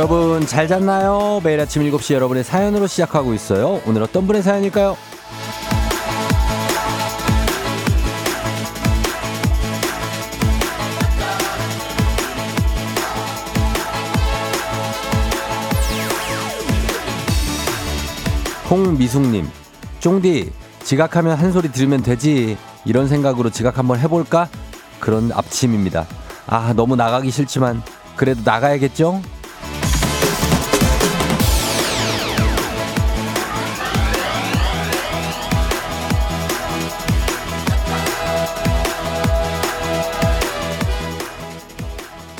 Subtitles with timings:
[0.00, 1.42] 여러분 잘 잤나요?
[1.44, 3.82] 매일 아침 7시 여러분의 사연으로 시작하고 있어요.
[3.86, 4.96] 오늘 어떤 분의 사연일까요?
[18.70, 19.50] 홍미숙님,
[20.00, 20.50] 쫑디,
[20.82, 22.56] 지각하면 한 소리 들으면 되지.
[22.86, 24.48] 이런 생각으로 지각 한번 해볼까?
[24.98, 26.06] 그런 앞침입니다.
[26.46, 27.82] 아, 너무 나가기 싫지만,
[28.16, 29.20] 그래도 나가야겠죠?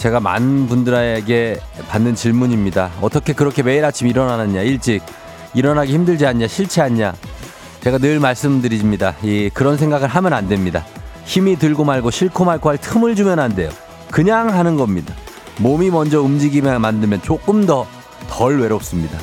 [0.01, 2.91] 제가 많은 분들에게 받는 질문입니다.
[3.03, 5.03] 어떻게 그렇게 매일 아침 일어나느냐, 일찍.
[5.53, 7.12] 일어나기 힘들지 않냐, 싫지 않냐.
[7.83, 9.15] 제가 늘 말씀드립니다.
[9.23, 10.84] 이 그런 생각을 하면 안 됩니다.
[11.25, 13.69] 힘이 들고 말고 싫고 말고 할 틈을 주면 안 돼요.
[14.11, 15.15] 그냥 하는 겁니다.
[15.59, 17.87] 몸이 먼저 움직이면 만들면 조금 더
[18.31, 19.19] 덜 외롭습니다.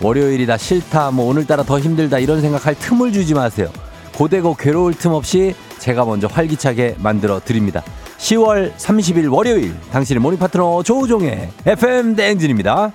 [0.00, 3.68] 월요일이다 싫다 뭐 오늘따라 더 힘들다 이런 생각할 틈을 주지 마세요.
[4.14, 7.82] 고되고 괴로울 틈 없이 제가 먼저 활기차게 만들어 드립니다.
[8.16, 12.90] 10월 30일 월요일 당신의 morning 파트너 조우종의 FM 대행진입니다.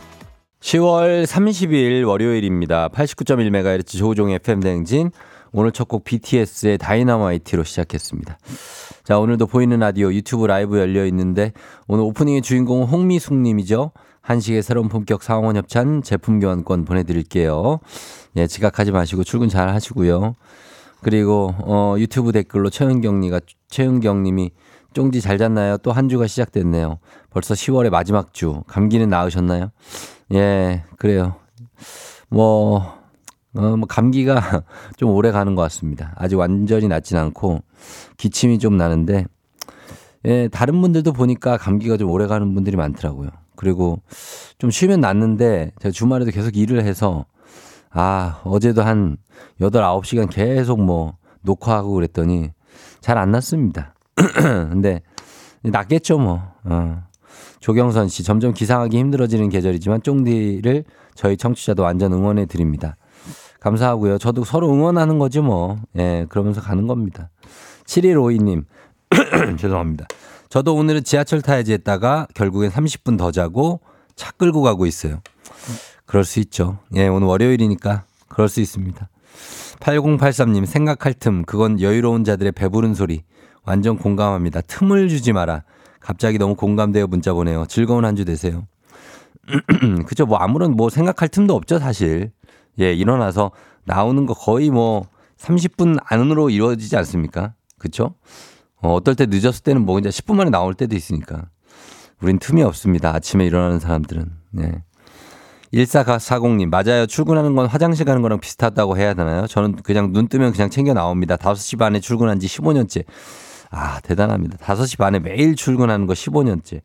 [0.60, 2.90] 10월 30일 월요일입니다.
[2.90, 5.12] 89.1MHz 조우종의 FM 대행진.
[5.52, 8.40] 오늘 첫 곡 BTS의 다이너마이트로 시작했습니다.
[9.04, 11.54] 자, 오늘도 보이는 라디오 유튜브 라이브 열려 있는데
[11.88, 13.92] 오늘 오프닝의 주인공은 홍미숙 님이죠.
[14.22, 17.82] 한식의 새로운 품격 상원 협찬 제품 교환권 보내드릴게요.
[18.38, 20.36] 예, 지각하지 마시고 출근 잘 하시고요.
[21.02, 24.52] 그리고 어, 유튜브 댓글로 최은경님가 최은경님이
[24.94, 25.78] 쫑디 잘 잤나요?
[25.78, 27.00] 또 한 주가 시작됐네요.
[27.30, 28.64] 벌써 10월의 마지막 주.
[28.68, 29.72] 감기는 나으셨나요?
[30.34, 31.36] 예, 그래요.
[32.30, 32.78] 뭐,
[33.56, 34.64] 어, 뭐, 감기가
[34.98, 36.14] 좀 오래 가는 것 같습니다.
[36.16, 37.62] 아직 완전히 낫진 않고,
[38.18, 39.26] 기침이 좀 나는데,
[40.26, 43.30] 예, 다른 분들도 보니까 감기가 좀 오래 가는 분들이 많더라고요.
[43.56, 44.02] 그리고
[44.58, 47.26] 좀 쉬면 낫는데, 제가 주말에도 계속 일을 해서,
[47.92, 49.18] 아, 어제도 한
[49.60, 52.52] 8, 9시간 계속 뭐, 녹화하고 그랬더니,
[53.02, 53.94] 잘 안 났습니다.
[54.16, 55.02] 근데,
[55.64, 56.42] 낫겠죠, 뭐.
[56.64, 57.04] 어.
[57.60, 60.86] 조경선 씨, 점점 기상하기 힘들어지는 계절이지만 쫑디를
[61.16, 62.96] 저희 청취자도 완전 응원해 드립니다.
[63.60, 64.18] 감사하고요.
[64.18, 65.78] 저도 서로 응원하는 거지 뭐.
[65.98, 67.30] 예, 그러면서 가는 겁니다.
[67.86, 68.64] 7152님,
[69.60, 70.08] 죄송합니다.
[70.48, 73.82] 저도 오늘은 지하철 타야지 했다가 결국엔 30분 더 자고
[74.16, 75.20] 차 끌고 가고 있어요.
[76.10, 76.80] 그럴 수 있죠.
[76.96, 79.08] 예, 오늘 월요일이니까 그럴 수 있습니다.
[79.80, 83.22] 8083님, 생각할 틈, 그건 여유로운 자들의 배부른 소리.
[83.64, 84.62] 완전 공감합니다.
[84.62, 85.62] 틈을 주지 마라.
[86.00, 87.68] 갑자기 너무 공감되어 문자 보내요.
[87.68, 88.66] 즐거운 한 주 되세요.
[90.08, 90.26] 그죠.
[90.26, 92.32] 뭐 아무런 뭐 생각할 틈도 없죠, 사실.
[92.80, 93.52] 예, 일어나서
[93.86, 95.06] 나오는 거 거의 뭐
[95.38, 97.54] 30분 안으로 이루어지지 않습니까?
[97.78, 98.16] 그쵸?
[98.82, 101.50] 어, 어떨 때 늦었을 때는 뭐 이제 10분 만에 나올 때도 있으니까.
[102.20, 103.14] 우린 틈이 없습니다.
[103.14, 104.32] 아침에 일어나는 사람들은.
[104.54, 104.84] 네.
[105.74, 107.06] 1440님, 맞아요.
[107.06, 109.46] 출근하는 건 화장실 가는 거랑 비슷하다고 해야 되나요?
[109.48, 111.36] 저는 그냥 눈 뜨면 그냥 챙겨 나옵니다.
[111.36, 113.06] 5시 반에 출근한 지 15년째.
[113.70, 114.58] 아, 대단합니다.
[114.58, 116.82] 5시 반에 매일 출근하는 거 15년째.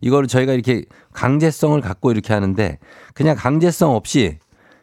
[0.00, 2.78] 이거를 저희가 이렇게 강제성을 갖고 이렇게 하는데
[3.14, 4.38] 그냥 강제성 없이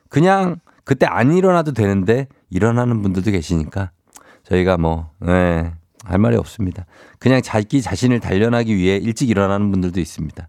[0.09, 3.91] 그냥 그때 안 일어나도 되는데 일어나는 분들도 계시니까
[4.43, 5.71] 저희가 뭐, 네,
[6.03, 6.85] 할 말이 없습니다.
[7.19, 10.47] 그냥 자기 자신을 단련하기 위해 일찍 일어나는 분들도 있습니다.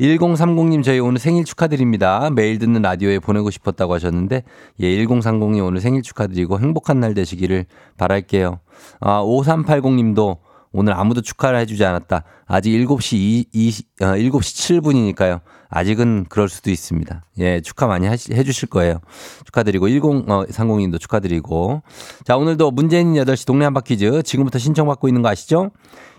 [0.00, 2.30] 1030님 저희 오늘 생일 축하드립니다.
[2.30, 4.44] 매일 듣는 라디오에 보내고 싶었다고 하셨는데
[4.80, 7.66] 예 1030님 오늘 생일 축하드리고 행복한 날 되시기를
[7.98, 8.60] 바랄게요.
[9.00, 10.38] 아 5380님도
[10.72, 12.24] 오늘 아무도 축하를 해주지 않았다.
[12.46, 13.68] 아직 7시 2, 2
[14.00, 15.40] 어, 7시 7분이니까요.
[15.70, 17.22] 아직은 그럴 수도 있습니다.
[17.38, 19.00] 예, 축하 많이 하시, 해주실 거예요.
[19.46, 21.82] 축하드리고, 1030님도 어, 축하드리고.
[22.24, 25.70] 자, 오늘도 문재인 8시 동네 한바퀴즈 지금부터 신청받고 있는 거 아시죠?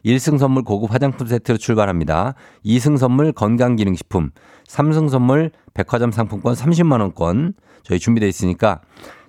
[0.06, 2.33] 1승 선물 고급 화장품 세트로 출발합니다.
[2.65, 4.31] 2승 선물 건강기능식품,
[4.68, 7.53] 3승 선물 백화점 상품권 30만 원권
[7.83, 8.81] 저희 준비되어 있으니까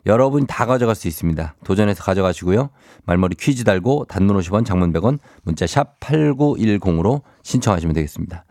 [0.05, 1.55] 여러분 다 가져갈 수 있습니다.
[1.65, 2.71] 도전해서 가져가시고요.
[3.05, 8.45] 말머리 퀴즈 달고 단문 50원 장문 100원 문자 샵 8910으로 신청하시면 되겠습니다.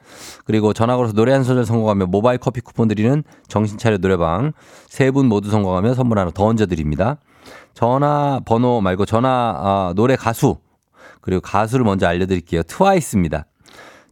[0.45, 4.53] 그리고 전화 걸어서 노래 한 소절 성공하면 모바일 커피 쿠폰 드리는 정신차려 노래방
[4.88, 7.18] 세 분 모두 성공하면 선물 하나 더 얹어 드립니다.
[7.74, 10.57] 전화 번호 말고 전화 아, 노래 가수
[11.19, 12.63] 그리고 가수를 먼저 알려드릴게요.
[12.63, 13.45] 트와이스입니다.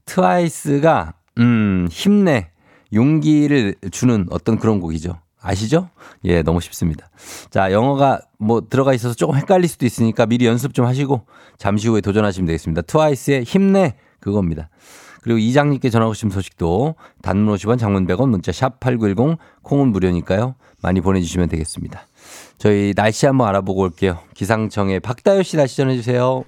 [0.06, 2.50] 트와이스가 음 힘내
[2.94, 5.20] 용기를 주는 어떤 그런 곡이죠.
[5.42, 5.90] 아시죠?
[6.26, 7.10] 예, 너무 쉽습니다.
[7.50, 11.22] 자, 영어가 뭐 들어가 있어서 조금 헷갈릴 수도 있으니까 미리 연습 좀 하시고
[11.58, 12.82] 잠시 후에 도전하시면 되겠습니다.
[12.84, 14.70] 트와이스의 힘내 그겁니다.
[15.22, 20.56] 그리고 이장님께 전하고 싶은 소식도 단문 50원 장문 100원 문자 샵 8910 콩은 무료니까요.
[20.82, 22.08] 많이 보내주시면 되겠습니다.
[22.58, 24.20] 저희 날씨 한번 알아보고 올게요.
[24.34, 26.44] 기상청의 박다효 씨 날씨 전해주세요.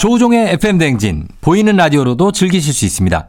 [0.00, 3.28] 조종의 FM 댕진 보이는 라디오로도 즐기실 수 있습니다.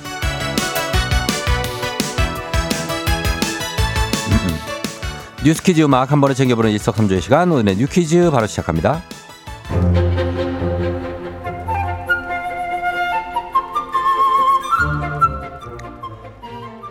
[5.43, 9.01] 뉴스 퀴즈 음악 한 번에 챙겨보는 일석삼조의 시간 오늘의 뉴 퀴즈 바로 시작합니다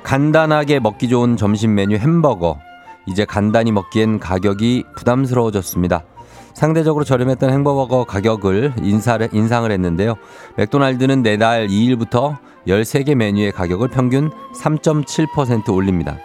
[0.02, 2.58] 간단하게 먹기 좋은 점심 메뉴 햄버거
[3.06, 6.05] 이제 간단히 먹기엔 가격이 부담스러워졌습니다.
[6.53, 10.17] 상대적으로 저렴했던 햄버거 가격을 인사를, 인상을 했는데요.
[10.56, 16.19] 맥도날드는 내달 2일부터 13개 메뉴의 가격을 평균 3.7% 올립니다.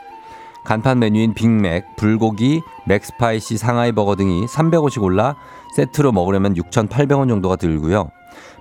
[0.65, 5.35] 간판 메뉴인 빅맥, 불고기, 맥스파이시 상하이 버거 등이 300원씩 올라
[5.75, 8.09] 세트로 먹으려면 6,800원 정도가 들고요.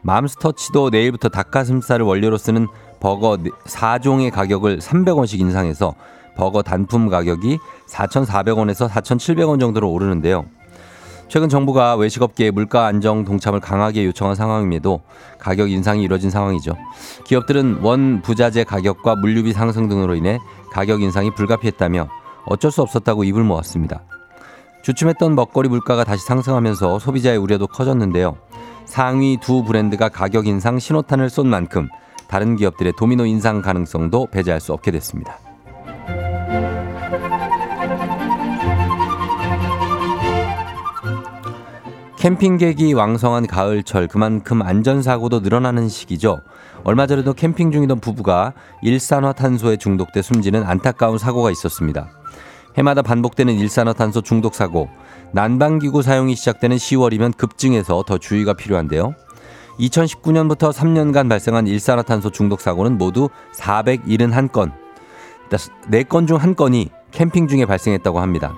[0.02, 2.68] 맘스터치도 내일부터 닭가슴살을 원료로 쓰는
[3.00, 5.94] 버거 4종의 가격을 300원씩 인상해서
[6.36, 7.58] 버거 단품 가격이
[7.88, 10.44] 4,400원에서 4,700원 정도로 오르는데요.
[11.34, 15.00] 최근 정부가 외식업계의 물가 안정 동참을 강하게 요청한 상황임에도
[15.40, 16.76] 가격 인상이 이뤄진 상황이죠.
[17.24, 20.38] 기업들은 원 부자재 가격과 물류비 상승 등으로 인해
[20.70, 22.08] 가격 인상이 불가피했다며
[22.46, 24.04] 어쩔 수 없었다고 입을 모았습니다.
[24.84, 28.36] 주춤했던 먹거리 물가가 다시 상승하면서 소비자의 우려도 커졌는데요.
[28.84, 31.88] 상위 두 브랜드가 가격 인상 신호탄을 쏜 만큼
[32.28, 35.40] 다른 기업들의 도미노 인상 가능성도 배제할 수 없게 됐습니다.
[42.24, 46.40] 캠핑객이 왕성한 가을철 그만큼 안전사고도 늘어나는 시기죠.
[46.82, 52.08] 얼마 전에도 캠핑 중이던 부부가 일산화탄소에 중독돼 숨지는 안타까운 사고가 있었습니다.
[52.78, 54.88] 해마다 반복되는 일산화탄소 중독 사고,
[55.32, 59.14] 난방기구 사용이 시작되는 10월이면 급증해서 더 주의가 필요한데요.
[59.78, 64.72] 2019년부터 3년간 발생한 일산화탄소 중독 사고는 모두 471건,
[65.50, 68.54] 4건 중 1건이 캠핑 중에 발생했다고 합니다.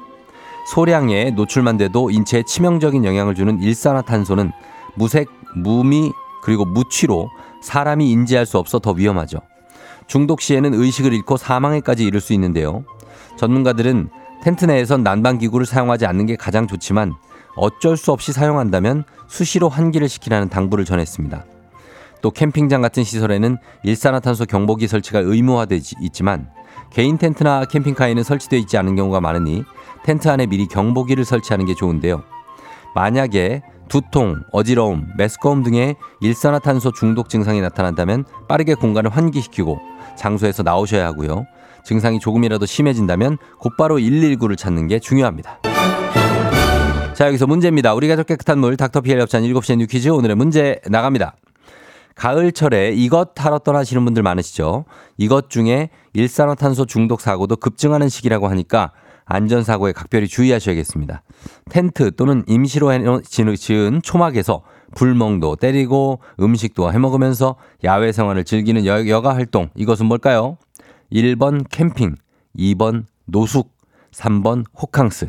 [0.67, 4.53] 소량의 노출만 돼도 인체에 치명적인 영향을 주는 일산화탄소는
[4.97, 7.31] 무색, 무미, 그리고 무취로
[7.63, 9.39] 사람이 인지할 수 없어 더 위험하죠.
[10.07, 12.85] 중독 시에는 의식을 잃고 사망에까지 이를 수 있는데요.
[13.37, 14.09] 전문가들은
[14.43, 17.15] 텐트 내에선 난방기구를 사용하지 않는 게 가장 좋지만
[17.57, 21.45] 어쩔 수 없이 사용한다면 수시로 환기를 시키라는 당부를 전했습니다.
[22.23, 26.49] 또 캠핑장 같은 시설에는 일산화탄소 경보기 설치가 의무화되어 있지만
[26.91, 29.65] 개인 텐트나 캠핑카에는 설치되어 있지 않은 경우가 많으니
[30.05, 32.23] 텐트 안에 미리 경보기를 설치하는 게 좋은데요.
[32.95, 39.79] 만약에 두통, 어지러움, 메스꺼움 등의 일산화탄소 중독 증상이 나타난다면 빠르게 공간을 환기시키고
[40.17, 41.47] 장소에서 나오셔야 하고요.
[41.85, 45.61] 증상이 조금이라도 심해진다면 곧바로 119를 찾는 게 중요합니다.
[47.15, 47.95] 자, 여기서 문제입니다.
[47.95, 51.37] 우리 가족 깨끗한 물 닥터피엘 협찬 7시에 뉴 퀴즈 오늘의 문제 나갑니다.
[52.17, 54.87] 가을철에 이것 하러 떠나시는 분들 많으시죠?
[55.19, 58.91] 이것 중에 일산화탄소 중독 사고도 급증하는 시기라고 하니까
[59.27, 61.23] 안전사고에 각별히 주의하셔야겠습니다.
[61.71, 62.91] 텐트 또는 임시로
[63.55, 64.63] 지은 초막에서
[64.95, 70.57] 불멍도 때리고 음식도 해먹으면서 야외 생활을 즐기는 여, 가 활동 이것은 뭘까요?
[71.13, 72.15] 1번 캠핑,
[72.57, 73.73] 2번 노숙,
[74.13, 75.29] 3번 호캉스.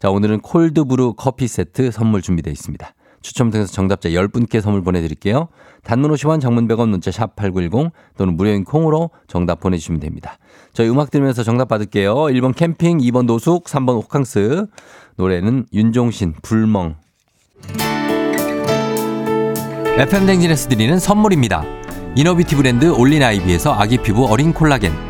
[0.00, 2.94] 자, 오늘은 콜드브루 커피 세트 선물 준비되어 있습니다.
[3.22, 5.48] 추첨 통해서 정답자 10분께 선물 보내드릴게요.
[5.82, 10.38] 단문 50원, 장문 100원, 문자 샵 8910 또는 무료인 콩으로 정답 보내주시면 됩니다.
[10.72, 12.14] 저희 음악 들으면서 정답 받을게요.
[12.14, 14.66] 1번 캠핑, 2번 노숙, 3번 호캉스.
[15.16, 16.96] 노래는 윤종신, 불멍.
[19.98, 21.64] FM 댕진에서 드리는 선물입니다.
[22.16, 25.09] 이너비티 브랜드 올린 아이비에서 아기 피부 어린 콜라겐.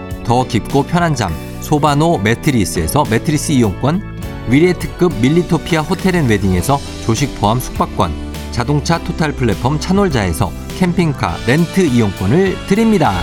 [0.23, 4.01] 더 깊고 편한 잠 소바노 매트리스에서 매트리스 이용권,
[4.49, 8.11] 위례 특급 밀리토피아 호텔 앤 웨딩에서 조식 포함 숙박권,
[8.51, 13.13] 자동차 토탈 플랫폼 차놀자에서 캠핑카 렌트 이용권을 드립니다.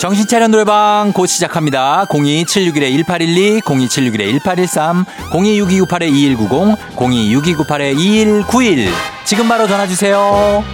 [0.00, 2.06] 정신차려 노래방 곧 시작합니다.
[2.06, 8.88] 02761-1812, 02761-1813, 026298-2190, 026298-2191.
[9.24, 10.64] 지금 바로 전화주세요.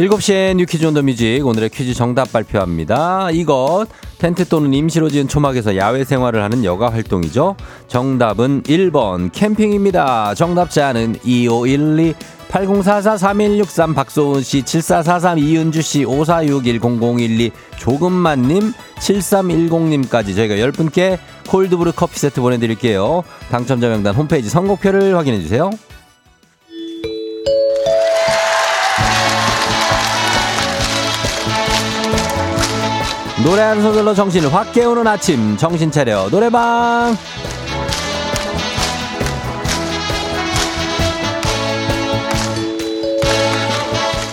[0.00, 3.30] 7시에 뉴퀴즈 on the music 오늘의 퀴즈 정답 발표합니다.
[3.32, 7.54] 이것 텐트 또는 임시로 지은 초막에서 야외 생활을 하는 여가 활동이죠.
[7.86, 10.34] 정답은 1번 캠핑입니다.
[10.34, 12.14] 정답자는 2512
[12.48, 22.18] 8044-3163 박소은 씨, 7443 이은주 씨, 5461 0012 조금만 님, 7310님까지 저희가 10분께 콜드브루 커피
[22.18, 23.22] 세트 보내 드릴게요.
[23.50, 25.70] 당첨자 명단 홈페이지 선곡표를 확인해 주세요.
[33.42, 35.56] 노래 한 소절로 정신을 확 깨우는 아침.
[35.56, 36.28] 정신 차려.
[36.30, 37.16] 노래방.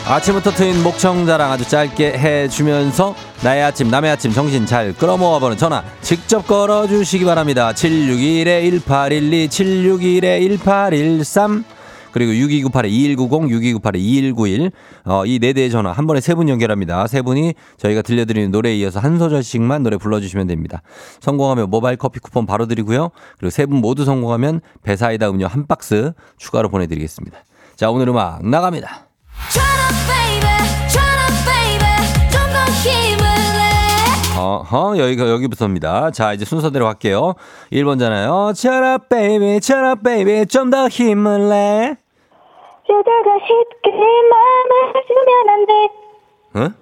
[0.07, 5.83] 아침부터 트인 목청 자랑 아주 짧게 해주면서 나의 아침 남의 아침 정신 잘 끌어모아보는 전화
[6.01, 7.73] 직접 걸어주시기 바랍니다.
[7.73, 11.76] 761-1812 761-1813
[12.17, 14.71] 그리고 6298-2190, 6298-2191,
[15.05, 17.05] 어, 이 네 대의 전화 한 번에 세 분 연결합니다.
[17.07, 20.81] 세 분이 저희가 들려드리는 노래에 이어서 한 소절씩만 노래 불러주시면 됩니다.
[21.19, 23.09] 성공하면 모바일 커피 쿠폰 바로 드리고요.
[23.37, 27.37] 그리고 세 분 모두 성공하면 배사이다 음료 한 박스 추가로 보내드리겠습니다.
[27.75, 29.07] 자, 오늘 음악 나갑니다.
[34.39, 36.11] 어허, 여기가, 여기부터입니다.
[36.11, 37.33] 자, 이제 순서대로 갈게요.
[37.71, 38.51] 1번잖아요.
[38.55, 40.45] Shut up, baby, shut up, baby.
[40.45, 41.97] 좀 더 힘을 내.
[42.89, 45.73] 여자가 쉽게 마음을 주면 안 돼.
[46.55, 46.73] 응?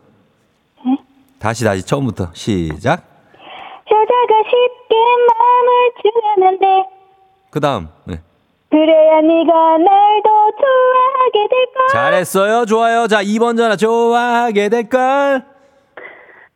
[0.87, 0.97] 응?
[1.39, 2.29] 다시, 다시, 처음부터.
[2.33, 3.03] 시작.
[3.91, 4.95] 여자가 쉽게
[5.27, 6.85] 마음을 주면 안 돼.
[7.51, 7.89] 그 다음.
[8.05, 8.19] 네.
[8.69, 11.87] 그래야 네가 날 더 좋아하게 될 걸.
[11.91, 12.65] 잘했어요.
[12.65, 13.07] 좋아요.
[13.07, 13.75] 자, 2번 전화.
[13.75, 15.43] 좋아하게 될 걸.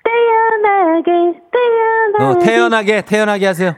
[0.04, 1.12] 태연하게,
[1.52, 2.24] 태연하게.
[2.24, 3.76] 어, 태연하게, 태연하게 하세요.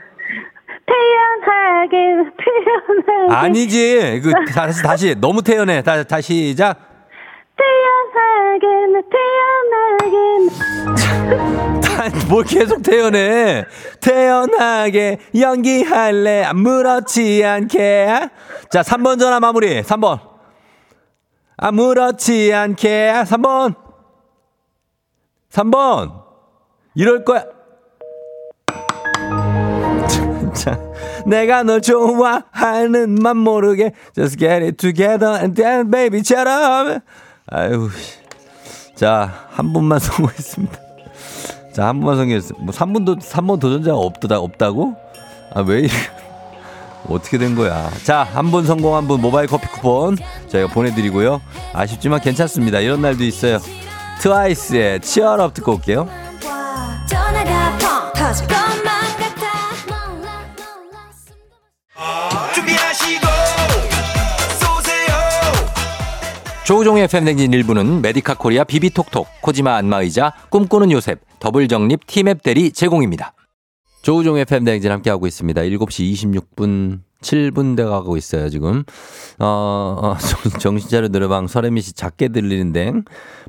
[0.91, 1.95] 태연하게,
[2.37, 3.33] 태연하게.
[3.33, 4.21] 아니지.
[4.23, 5.15] 그, 다시, 다시.
[5.19, 5.81] 너무 태연해.
[5.81, 6.77] 다, 다시 시작.
[7.57, 8.67] 태연하게,
[9.11, 10.15] 태연하게.
[12.29, 13.65] 뭘 계속 태연해.
[14.01, 16.43] 태연하게 연기할래.
[16.43, 18.29] 아무렇지 않게.
[18.69, 19.81] 자, 3번 전화 마무리.
[19.81, 20.19] 3번.
[21.57, 23.13] 아무렇지 않게.
[23.25, 23.75] 3번.
[25.51, 26.23] 3번.
[26.95, 27.45] 이럴 거야.
[30.53, 30.79] 진짜.
[31.25, 36.99] 내가 널 좋아하는 맘 모르게 just get it together and then baby처럼
[37.47, 37.89] 아유
[38.95, 40.77] 자한 분만 성공했습니다.
[41.73, 42.63] 자 한 분만 성공했습니다.
[42.65, 44.95] 뭐 3분도 3번 도전자가 없다 없다고?
[45.53, 45.87] 아왜
[47.09, 47.89] 어떻게 된 거야?
[48.03, 50.17] 자 한 분 성공 한 분 모바일 커피 쿠폰
[50.49, 51.41] 저희가 보내드리고요.
[51.73, 52.79] 아쉽지만 괜찮습니다.
[52.79, 53.57] 이런 날도 있어요.
[54.21, 56.07] 트와이스의 Cheer Up 듣고 올게요
[66.71, 73.33] 조우종의 FM댕진 일부는 메디카 코리아 비비톡톡, 코지마 안마의자, 꿈꾸는 요셉, 더블정립 티맵 대리 제공입니다.
[74.03, 75.63] 조우종의 FM댕진 함께하고 있습니다.
[75.63, 76.13] 7시
[76.55, 78.85] 26분 7분 돼 가고 있어요, 지금.
[79.37, 80.15] 어, 어
[80.61, 82.93] 정신차려 노래방 서래미 씨 작게 들리는데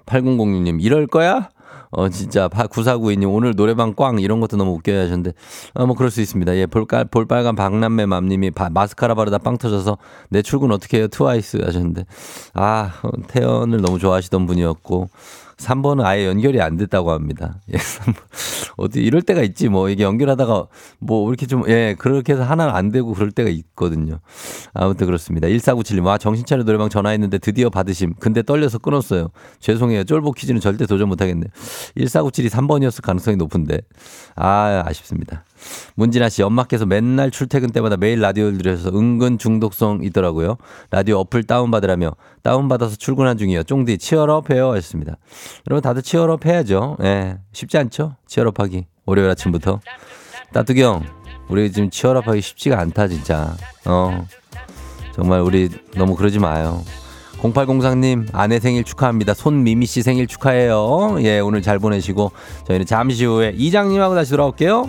[0.05, 1.49] 8006님 이럴 거야?
[1.93, 5.33] 어, 진짜, 9492님, 오늘 노래방 꽝, 이런 것도 너무 웃겨야 하셨는데,
[5.75, 6.57] 어, 뭐, 그럴 수 있습니다.
[6.57, 9.99] 예, 볼깔, 볼빨간 박남매 맘님이 바, 마스카라 바르다 빵 터져서,
[10.31, 11.09] 내 출근 어떻게 해요?
[11.09, 12.07] 트와이스 하셨는데,
[12.55, 15.11] 아, 어, 태연을 너무 좋아하시던 분이었고,
[15.57, 17.61] 3번은 아예 연결이 안 됐다고 합니다.
[17.73, 18.15] 예, 3번.
[18.77, 20.67] 어디 이럴 때가 있지 뭐 이게 연결하다가
[20.99, 24.19] 뭐 이렇게 좀 예, 그렇게 해서 하나는 안 되고 그럴 때가 있거든요.
[24.75, 25.49] 아무튼 그렇습니다.
[25.49, 28.15] 1497님, 와, 정신 차려 노래방 전화했는데 드디어 받으심.
[28.19, 29.29] 근데 떨려서 끊었어요.
[29.61, 30.05] 죄송해요.
[30.05, 31.49] 쫄보 퀴즈는 절대 도전 못 하겠네요.
[31.97, 33.81] 1497이 3번이었을 가능성이 높은데.
[34.37, 35.45] 아, 아쉽습니다.
[35.95, 40.57] 문진아 씨, 엄마께서 맨날 출퇴근 때마다 매일 라디오를 들으셔서 은근 중독성 있더라고요.
[40.91, 43.63] 라디오 어플 다운받으라며 다운받아서 출근한 중이에요.
[43.63, 44.71] 쫑디 치얼업 해요.
[44.73, 45.17] 하셨습니다.
[45.69, 46.97] 여러분 다들 치얼업 해야죠.
[47.03, 47.39] 예.
[47.53, 48.17] 쉽지 않죠?
[48.27, 48.87] 치얼업 하기.
[49.07, 49.81] 월요일 아침부터.
[50.53, 51.05] 따뚜기 형,
[51.49, 53.57] 우리 지금 치얼업 하기 쉽지가 않다, 진짜.
[53.87, 54.27] 어.
[55.15, 56.83] 정말 우리 너무 그러지 마요.
[57.43, 59.35] 0803님 아내 생일 축하합니다.
[59.35, 61.17] 손미미 씨 생일 축하해요.
[61.23, 62.31] 예, 오늘 잘 보내시고
[62.67, 64.89] 저희는 잠시 후에 이장님하고 다시 돌아올게요.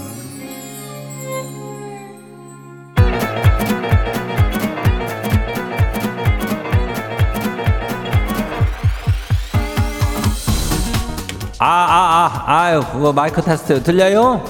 [11.63, 14.43] 아, 아, 아, 아유, 그거 마이크 테스트 들려요?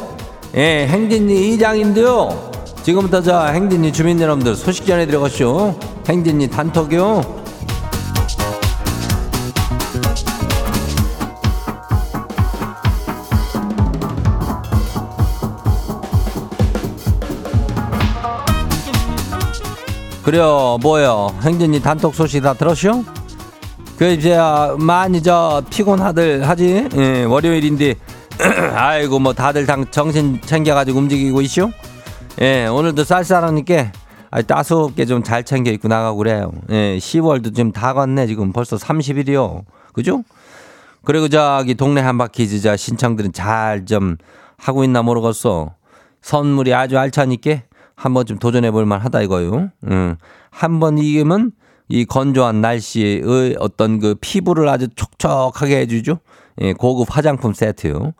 [0.56, 2.52] 예, 행진리 이장인데요.
[2.84, 5.76] 지금부터 저 행진리 주민 여러분들 소식 전해드려가시오.
[6.08, 7.42] 행진리 단톡이요.
[20.24, 21.36] 그래요, 뭐요?
[21.44, 23.04] 행진리 단톡 소식 다 들었쇼?
[24.02, 26.90] 그 이제 아, 많이 저 피곤하들 하지?
[26.98, 27.94] 예, 월요일인데
[28.74, 31.70] 아이고 뭐 다들 당 정신 챙겨가지고 움직이고 있쇼
[32.42, 33.92] 예 오늘도 쌀쌀하니까
[34.32, 36.52] 아, 따숩게 좀 잘 챙겨 입고 나가고 그래요.
[36.72, 38.52] 예 10월도 지금 다 갔네 지금.
[38.52, 39.66] 벌써 30일이요.
[39.94, 40.24] 그죠?
[41.06, 44.18] 그리고 저기 동네 한바퀴 저 신청들은 잘 좀
[44.58, 45.76] 하고 있나 모르겠어.
[46.24, 47.52] 선물이 아주 알차니까
[47.94, 49.70] 한번 좀 도전해 볼 만하다 이거요.
[49.84, 50.16] 음.
[50.50, 51.52] 한번 이기면
[51.92, 56.20] 이 건조한 날씨의 어떤 그 피부를 아주 촉촉하게 해주죠.
[56.62, 58.14] 예, 고급 화장품 세트요.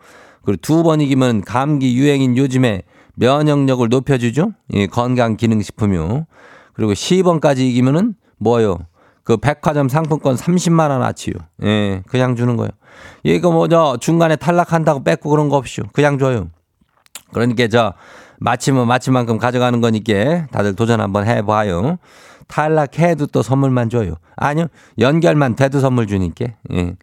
[0.44, 2.82] 그리고 두 번 이기면 감기 유행인 요즘에
[3.14, 4.52] 면역력을 높여주죠.
[4.74, 6.26] 예, 건강 기능식품이요.
[6.74, 8.78] 그리고 10원까지 이기면은 뭐요?
[9.24, 11.34] 그 백화점 상품권 30만 원 아치요.
[11.62, 12.70] 예, 그냥 주는 거예요.
[13.22, 15.86] 이거 뭐저 중간에 탈락한다고 뺏고 그런 거 없이요.
[15.92, 16.48] 그냥 줘요.
[17.32, 17.94] 그러니까 저
[18.40, 21.98] 마침은 마침만큼 가져가는 거니까 다들 도전 한번 해봐요.
[22.48, 24.14] 탈락해도 또 선물만 줘요.
[24.36, 24.66] 아니요.
[24.98, 26.46] 연결만 돼도 선물 주니까.
[26.72, 26.96] 예.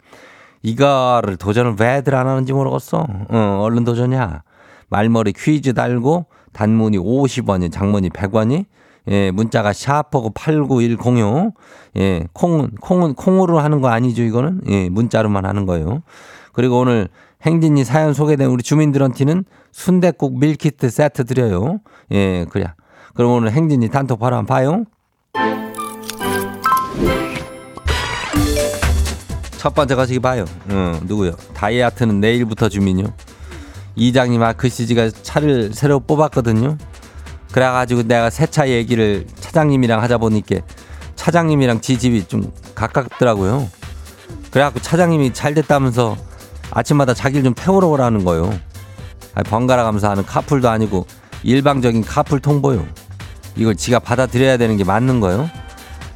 [0.62, 3.06] 이거를 도전을 왜들 안 하는지 모르겠어.
[3.28, 4.42] 어, 얼른 도전이야.
[4.88, 8.66] 말머리 퀴즈 달고 단문이 50원이 장문이 100원이
[9.08, 11.54] 예, 문자가 샤퍼고 89106.
[11.96, 14.60] 예, 콩은, 콩은, 콩으로 하는 거 아니죠, 이거는?
[14.68, 16.02] 예, 문자로만 하는 거예요.
[16.52, 17.08] 그리고 오늘
[17.42, 21.80] 행진이 사연 소개된 우리 주민들한테는 순대국 밀키트 세트 드려요.
[22.12, 22.66] 예, 그래.
[23.14, 24.84] 그럼 오늘 행진이 단톡 바로 한번 봐요.
[29.58, 30.44] 첫 번째 가시기 봐요.
[30.70, 31.32] 어, 누구요?
[31.54, 33.12] 다이아트는 내일부터 주민요.
[33.94, 36.78] 이장님 아 글씨지가 차를 새로 뽑았거든요.
[37.52, 40.56] 그래가지고 내가 새 차 얘기를 차장님이랑 하자 보니까
[41.16, 43.68] 차장님이랑 지 집이 좀 가깝더라고요.
[44.50, 46.16] 그래갖고 차장님이 잘 됐다면서
[46.70, 48.58] 아침마다 자기를 좀 태우러 오라는 거요.
[49.34, 51.06] 아니, 번갈아 가면서 하는 카풀도 아니고
[51.42, 52.86] 일방적인 카풀 통보요.
[53.60, 55.48] 이걸 지가 받아들여야 되는 게 맞는 거요.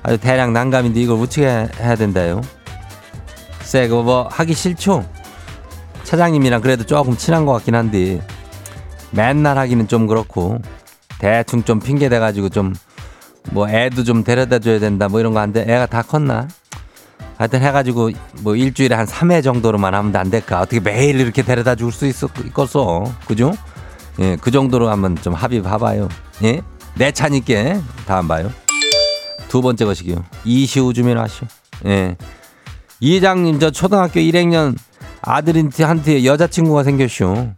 [0.02, 2.40] 아주 대량 난감인데 이걸 어떻게 해야 된다요?
[3.58, 5.08] 글쎄 그거 뭐 하기 싫죠?
[6.04, 8.26] 차장님이랑 그래도 조금 친한 것 같긴 한데
[9.10, 10.58] 맨날 하기는 좀 그렇고
[11.18, 12.74] 대충 좀 핑계 대가지고 좀
[13.50, 16.48] 뭐 애도 좀 데려다 줘야 된다 뭐 이런 거 한데 애가 다 컸나?
[17.36, 20.60] 하여튼 해가지고 뭐 일주일에 한 3회 정도로만 하면 안 될까?
[20.60, 23.04] 어떻게 매일 이렇게 데려다 줄 수 있겠어.
[23.26, 23.52] 그죠?
[24.20, 26.08] 예, 그 정도로 한번 좀 합의 봐봐요.
[26.44, 26.62] 예?
[26.96, 28.52] 내 차니까 다음 봐요.
[29.48, 30.24] 두 번째 것이기요.
[30.44, 31.46] 이시우 주민 하시오.
[31.86, 32.16] 예.
[33.00, 34.76] 이장님 저 초등학교 1학년
[35.22, 37.50] 아들한테 여자친구가 생겼쇼.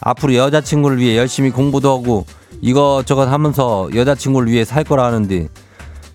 [0.00, 2.26] 앞으로 여자친구를 위해 열심히 공부도 하고
[2.60, 5.48] 이것저것 하면서 여자친구를 위해 살 거라 하는데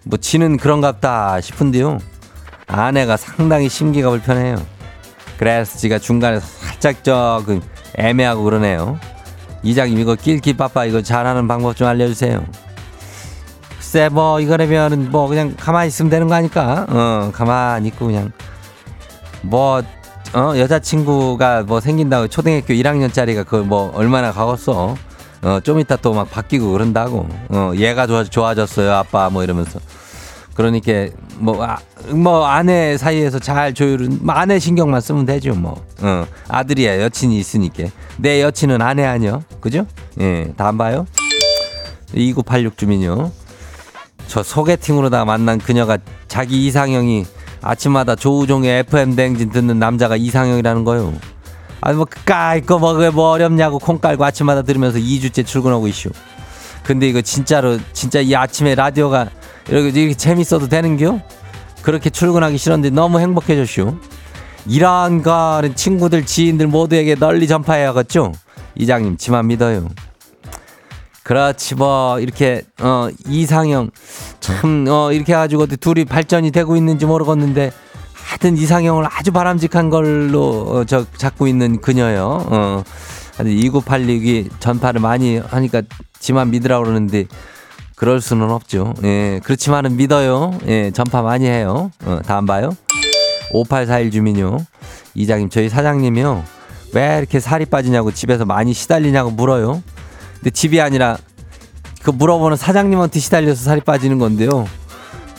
[0.04, 2.00] 뭐 지는 그런갑다 싶은데요.
[2.68, 4.58] 아내가 상당히 심기가 불편해요.
[5.38, 7.62] 그래서 지가 중간에 살짝 저그
[7.98, 9.00] 애매하고 그러네요.
[9.64, 12.46] 이장님 이거 낄끼 빠빠 이거 잘하는 방법 좀 알려주세요.
[13.78, 16.86] 글쎄 뭐 이거라면 뭐 그냥 가만히 있으면 되는 거 아닐까?
[16.90, 18.32] 어 가만히 있고 그냥
[19.42, 19.82] 뭐
[20.34, 24.96] 어, 여자친구가 뭐 생긴다고 초등학교 1학년짜리가 그걸 뭐 얼마나 가겠어.
[25.44, 27.28] 어, 좀 이따 또 막 바뀌고 그런다고.
[27.50, 29.80] 어, 얘가 좋아, 좋아졌어요, 아빠 뭐 이러면서.
[30.58, 31.78] 그러니까 뭐, 아,
[32.10, 35.86] 뭐 아내 사이에서 잘 조율은 뭐 아내 신경만 쓰면 되죠, 뭐.
[36.02, 37.84] 어, 아들이야, 여친이 있으니까.
[38.18, 39.44] 내 여친은 아내 아니요.
[39.62, 39.86] 그죠?
[40.20, 41.06] 예, 다음 봐요.
[42.16, 43.32] 2986 주민요.
[44.26, 47.28] 저 소개팅으로다가 만난 그녀가 자기 이상형이
[47.62, 51.14] 아침마다 조우종의 FM 대행진 듣는 남자가 이상형이라는 거요.
[51.82, 56.10] 아니 뭐 까이 거 뭐, 그게 뭐 어렵냐고 콩 깔고 아침마다 들으면서 2주째 출근하고 있슈.
[56.84, 59.30] 근데 이거 진짜로 진짜 이 아침에 라디오가
[59.70, 61.20] 이렇게, 이렇게 재밌어도 되는겨?
[61.82, 63.98] 그렇게 출근하기 싫었는데 너무 행복해졌슈.
[64.68, 68.34] 이러한 거는 친구들 지인들 모두에게 널리 전파해야겠죠?
[68.76, 69.88] 이장님 지만 믿어요.
[71.24, 73.92] 그렇지 뭐 이렇게 어 이상형
[74.40, 77.72] 참어 이렇게 해가지고 둘이 발전이 되고 있는지 모르겠는데
[78.14, 82.46] 하여튼 이상형을 아주 바람직한 걸로 어, 저 잡고 있는 그녀요.
[82.50, 82.84] 어.
[83.38, 85.82] 2986이 전파를 많이 하니까
[86.20, 87.26] 지만 믿으라고 그러는데
[87.98, 88.94] 그럴 수는 없죠.
[89.04, 89.40] 예.
[89.44, 90.52] 그렇지만은 믿어요.
[90.68, 90.92] 예.
[90.92, 91.90] 전파 많이 해요.
[92.06, 92.78] 어, 다음 봐요.
[93.52, 94.58] 5841 주민요.
[95.16, 96.44] 이장님, 저희 사장님이요.
[96.94, 99.82] 왜 이렇게 살이 빠지냐고 집에서 많이 시달리냐고 물어요.
[100.36, 101.18] 근데 집이 아니라
[102.04, 104.68] 그 물어보는 사장님한테 시달려서 살이 빠지는 건데요.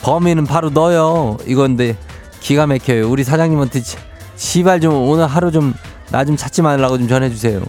[0.01, 1.37] 범인은 바로 너요.
[1.47, 1.95] 이건데
[2.41, 3.09] 기가 막혀요.
[3.09, 3.95] 우리 사장님한테 지-
[4.35, 7.61] 시발 좀 오늘 하루 좀나좀 찾지 말라고 좀 전해주세요.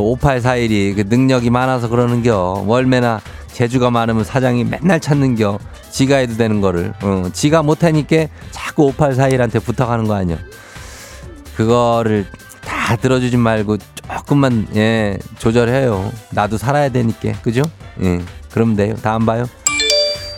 [0.00, 2.64] 5841이 그 능력이 많아서 그러는겨.
[2.66, 3.20] 월매나
[3.52, 5.58] 재주가 많으면 사장이 맨날 찾는겨.
[5.90, 6.92] 지가 해도 되는 거를.
[7.02, 10.38] 어, 지가 못하니까 자꾸 5841한테 부탁하는 거 아니야.
[11.56, 12.26] 그거를
[12.64, 13.78] 다 들어주지 말고
[14.08, 16.12] 조금만 예 조절해요.
[16.30, 17.62] 나도 살아야 되니까 그죠?
[18.02, 18.96] 예 그러면 돼요.
[19.00, 19.46] 다음 봐요.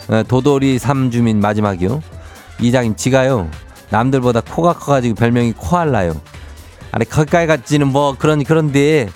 [0.09, 2.01] 어, 도돌이 삼주민 마지막이요.
[2.59, 3.49] 이장님 지가요
[3.89, 6.19] 남들보다 코가 커가지고 별명이 코알라요.
[6.91, 9.09] 아니 거기까지 갔지는 뭐 그런 그런데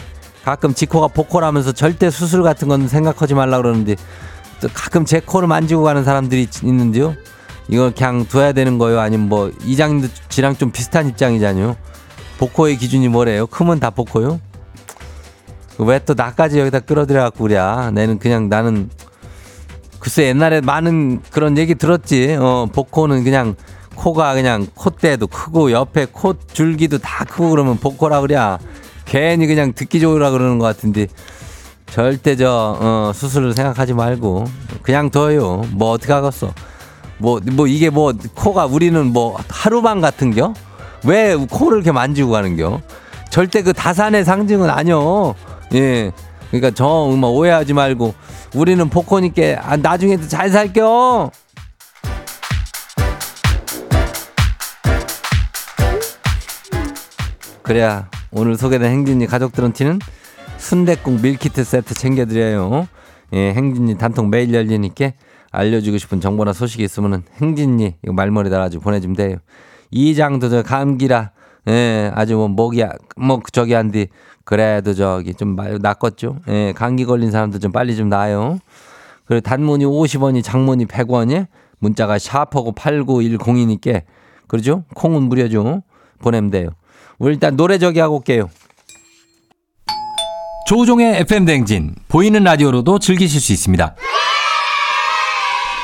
[0.44, 3.96] 가끔 지 코가 보코라면서 절대 수술 같은 건 생각하지 말라 그러는데
[4.60, 7.16] 또 가끔 제 코를 만지고 가는 사람들이 있는데요.
[7.68, 9.00] 이걸 그냥 둬야 되는 거예요?
[9.00, 11.76] 아니면 뭐 이장님도 지랑 좀 비슷한 입장이잖아요.
[12.38, 13.48] 보코의 기준이 뭐래요?
[13.48, 14.40] 크면 다 보코요?
[15.78, 17.56] 왜 또 나까지 여기다 끌어들여 갖고 그래?
[17.56, 18.90] 나는 그냥 나는
[20.00, 22.36] 글쎄 옛날에 많은 그런 얘기 들었지.
[22.40, 23.56] 어, 보코는 그냥
[23.96, 28.36] 코가 그냥 콧대도 크고 옆에 코 줄기도 다 크고 그러면 보코라 그래.
[29.12, 31.08] 괜히 그냥 듣기 좋으라 그러는 것 같은데
[31.88, 34.46] 절대 저 어, 수술을 생각하지 말고
[34.84, 35.66] 그냥 둬요.
[35.72, 36.54] 뭐 어떻게 하겠어?
[37.18, 40.54] 뭐뭐 이게 뭐 코가 우리는 뭐 하루방 같은겨?
[41.04, 42.80] 왜 코를 이렇게 만지고 가는겨?
[43.30, 45.36] 절대 그 다산의 상징은 아니요.
[45.74, 46.14] 예.
[46.50, 48.14] 그러니까 저뭐 오해하지 말고
[48.56, 51.32] 우리는 복코니까 아, 나중에도 잘 살겨.
[57.62, 60.00] 그래야 오늘 소개된 행진이 가족들한테는
[60.58, 62.88] 순댓국 밀키트 세트 챙겨드려요.
[63.34, 65.12] 예, 행진이 단통 매일 열리니까
[65.52, 69.38] 알려주고 싶은 정보나 소식이 있으면은 행진이 이거 말머리 달아가지고 보내주면 돼요.
[69.92, 71.32] 이장도 저 감기라
[71.68, 74.08] 예, 아주 뭐 목이 아- 뭐 저기 한디
[74.46, 76.38] 그래도 저기 좀 말- 낫겠죠.
[76.48, 78.60] 예, 감기 걸린 사람도 좀 빨리 좀 나아요.
[79.26, 81.48] 그리고 단문이 50원이 장문이 100원이
[81.80, 84.02] 문자가 샤프고 8910이니까
[84.48, 84.84] 그러죠?
[84.96, 85.84] 콩은 무료죠.
[86.20, 86.70] 보내면 돼요.
[87.22, 88.50] 우리 일단 노래 저기 하고 올게요.
[90.66, 93.96] 조우종의 FM 댕진 보이는 라디오로도 즐기실 수 있습니다.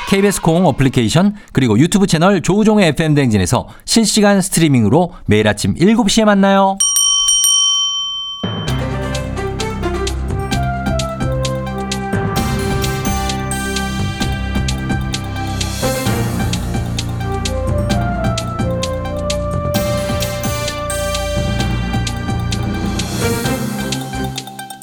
[0.08, 6.76] KBS 콩 어플리케이션 그리고 유튜브 채널 조우종의 FM 댕진에서 실시간 스트리밍으로 매일 아침 7시에 만나요.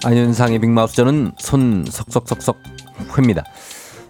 [0.05, 2.61] 안윤상의 빅마우스전은 손 석석석석
[3.17, 3.43] 회입니다.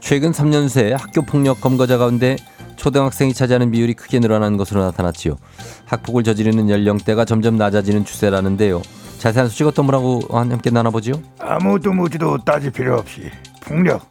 [0.02, 2.36] 최근 3년 새 학교 폭력 검거자 가운데
[2.76, 5.38] 초등학생이 차지하는 비율이 크게 늘어난 것으로 나타났지요.
[5.86, 8.82] 학폭을 저지르는 연령대가 점점 낮아지는 추세라는데요.
[9.20, 11.14] 자세한 소식 어떤 분하고 함께 나눠보죠?
[11.40, 13.32] 아무도 묻지도 따질 필요 없이
[13.62, 14.10] 폭력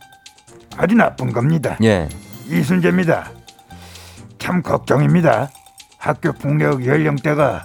[0.78, 1.76] 아주 나쁜 겁니다.
[1.82, 2.08] 예.
[2.48, 3.30] 이순재입니다.
[4.38, 5.50] 참 걱정입니다.
[5.98, 7.62] 학교 폭력 연령대가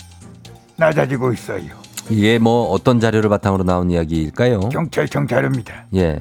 [0.75, 1.78] 낮아지고 있어요.
[2.09, 4.59] 이게 뭐 어떤 자료를 바탕으로 나온 이야기일까요?
[4.69, 5.85] 경찰청 자료입니다.
[5.95, 6.19] 예.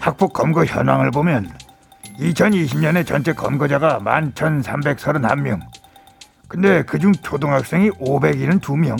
[0.00, 1.50] 학폭 검거 현황을 보면
[2.18, 5.60] 2020년에 전체 검거자가 11,331명.
[6.48, 8.96] 근데 그중 초등학생이 572명,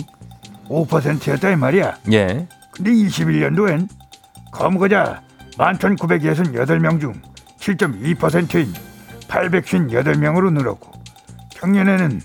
[0.69, 1.97] 5%였다 이 말이야.
[2.13, 2.47] 예.
[2.71, 3.89] 근데 21년도엔
[4.51, 5.21] 검거자
[5.57, 7.13] 11,968명 중
[7.59, 8.73] 7.2%인
[9.27, 10.91] 858명으로 늘었고
[11.51, 12.21] 작년에는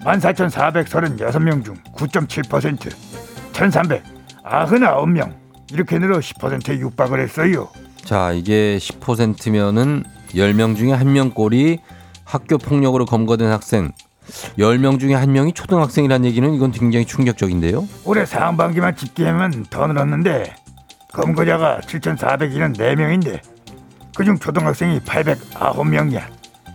[0.00, 3.11] 14,436명 중 9.7%
[3.52, 5.34] 1,399명
[5.72, 7.68] 이렇게 늘어 10%에 육박을 했어요.
[8.04, 11.78] 자, 이게 10%면은 10명 중에 1명 꼴이
[12.24, 13.92] 학교 폭력으로 검거된 학생.
[14.58, 17.86] 10명 중에 1명이 초등학생이라는 얘기는 이건 굉장히 충격적인데요.
[18.04, 20.54] 올해 상반기만 집계하면 더 늘었는데
[21.12, 23.40] 검거자가 7,400인은 4명인데
[24.16, 26.22] 그중 초등학생이 809명이야.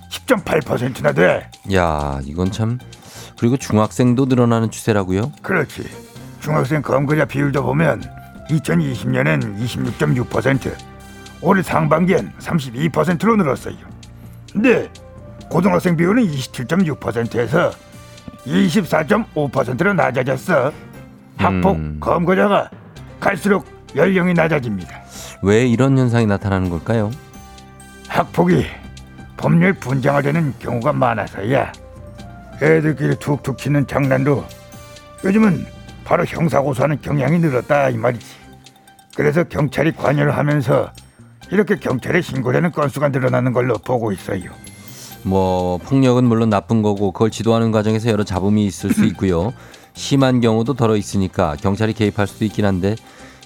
[0.10, 1.50] 10.8%나 돼.
[1.74, 2.80] 야, 이건 참
[3.40, 5.32] 그리고 중학생도 늘어나는 추세라고요?
[5.42, 5.84] 그렇지.
[6.48, 8.02] 중학생 검거자 비율도 보면
[8.50, 10.74] 2020년엔 26.6%,
[11.42, 13.76] 올해 상반기엔 32%로 늘었어요.
[14.54, 14.90] 근데
[15.50, 17.72] 고등학생 비율은 27.6%에서
[18.46, 20.72] 24.5%로 낮아졌어.
[21.36, 21.98] 학폭 음.
[22.00, 22.70] 검거자가
[23.20, 25.02] 갈수록 연령이 낮아집니다.
[25.44, 27.12] 왜 이런 현상이 나타나는 걸까요?
[28.08, 28.66] 학폭이
[29.36, 31.74] 법률 분쟁화 되는 경우가 많아서야.
[32.62, 34.46] 애들끼리 툭툭 치는 장난도
[35.26, 35.77] 요즘은
[36.08, 38.26] 바로 형사고소하는 경향이 늘었다 이 말이지.
[39.14, 40.90] 그래서 경찰이 관여를 하면서
[41.52, 44.52] 이렇게 경찰에 신고되는 건수가 늘어나는 걸로 보고 있어요.
[45.24, 49.54] 뭐 폭력은 물론 나쁜 거고 그걸 지도하는 과정에서 여러 잡음이 있을 수 있고요.
[49.96, 52.96] 심한 경우도 덜어 있으니까 경찰이 개입할 수도 있긴 한데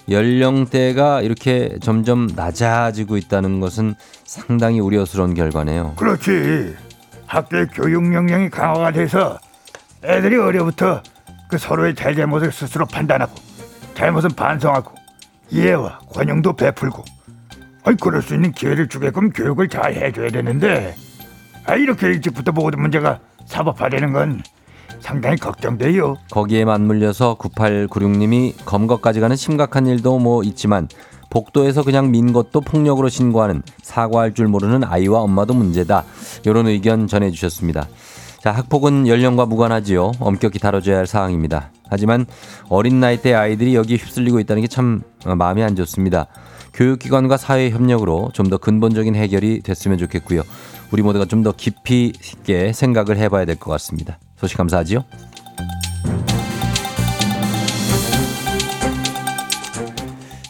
[0.08, 5.94] 연령대가 이렇게 점점 낮아지고 있다는 것은 상당히 우려스러운 결과네요.
[5.96, 6.76] 그렇지.
[7.26, 9.38] 학교의 교육 역량이 강화가 돼서
[10.04, 11.02] 애들이 어려부터
[11.52, 13.34] 그 서로의 잘잘못을 스스로 판단하고
[13.92, 14.94] 잘못은 반성하고
[15.50, 17.04] 이해와 관용도 베풀고
[17.84, 20.94] 아이 그럴 수 있는 기회를 주게끔 교육을 잘 해줘야 되는데
[21.66, 24.42] 아 이렇게 일찍부터 모든 문제가 사법화되는 건
[25.00, 26.16] 상당히 걱정돼요.
[26.30, 30.88] 거기에 맞물려서 9896님이 검거까지 가는 심각한 일도 뭐 있지만
[31.28, 36.04] 복도에서 그냥 민 것도 폭력으로 신고하는 사과할 줄 모르는 아이와 엄마도 문제다.
[36.46, 37.88] 이런 의견 전해주셨습니다.
[38.42, 40.12] 자, 학폭은 연령과 무관하지요.
[40.18, 41.70] 엄격히 다뤄줘야 할 사항입니다.
[41.88, 42.26] 하지만
[42.68, 46.26] 어린 나이 때 아이들이 여기 휩쓸리고 있다는 게 참 마음이 안 좋습니다.
[46.74, 50.42] 교육기관과 사회 협력으로 좀 더 근본적인 해결이 됐으면 좋겠고요.
[50.90, 54.18] 우리 모두가 좀 더 깊이 있게 생각을 해봐야 될 것 같습니다.
[54.36, 55.04] 소식 감사하지요.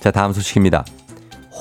[0.00, 0.84] 자, 다음 소식입니다.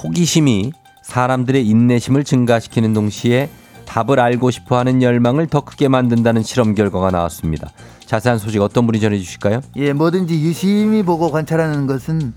[0.04, 0.72] 호기심이
[1.04, 3.50] 사람들의 인내심을 증가시키는 동시에
[3.92, 7.72] 답을 알고 싶어 하는 열망을 더 크게 만든다는 실험 결과가 나왔습니다.
[8.06, 9.60] 자세한 소식 어떤 분이 전해 주실까요?
[9.76, 12.34] 예, 뭐든지 유심히 보고 관찰하는 것은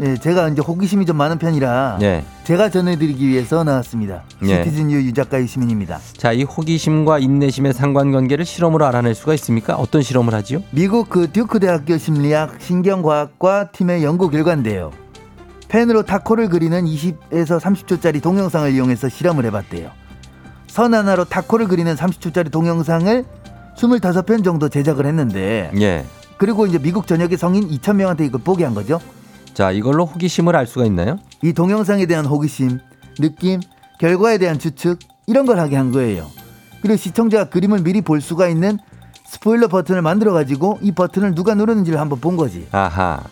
[0.00, 2.24] 예, 제가 이제 호기심이 좀 많은 편이라 예.
[2.44, 4.22] 제가 전해드리기 위해서 나왔습니다.
[4.44, 4.62] 예.
[4.62, 5.98] 시티즌 유 유작가 유시민입니다.
[6.16, 9.74] 자, 이 호기심과 인내심의 상관관계를 실험으로 알아낼 수가 있습니까?
[9.74, 10.62] 어떤 실험을 하지요?
[10.70, 14.92] 미국 그 듀크 대학교 심리학 신경과학과 팀의 연구 결과인데요.
[15.68, 20.03] 펜으로 타코를 그리는 20에서 30초짜리 동영상을 이용해서 실험을 해봤대요.
[20.74, 23.24] 선 하나로 타코를 그리는 30초짜리 동영상을
[23.76, 26.04] 25편 정도 제작을 했는데 예.
[26.36, 28.98] 그리고 이제 미국 전역의 성인 2,000명한테 이걸 보게 한 거죠.
[29.54, 31.20] 자, 이걸로 호기심을 알 수가 있나요?
[31.44, 32.80] 이 동영상에 대한 호기심,
[33.20, 33.60] 느낌,
[34.00, 36.26] 결과에 대한 추측 이런 걸 하게 한 거예요.
[36.82, 38.80] 그리고 시청자가 그림을 미리 볼 수가 있는
[39.26, 42.66] 스포일러 버튼을 만들어 가지고 이 버튼을 누가 누르는지를 한번 본 거지.
[42.72, 43.22] 아하.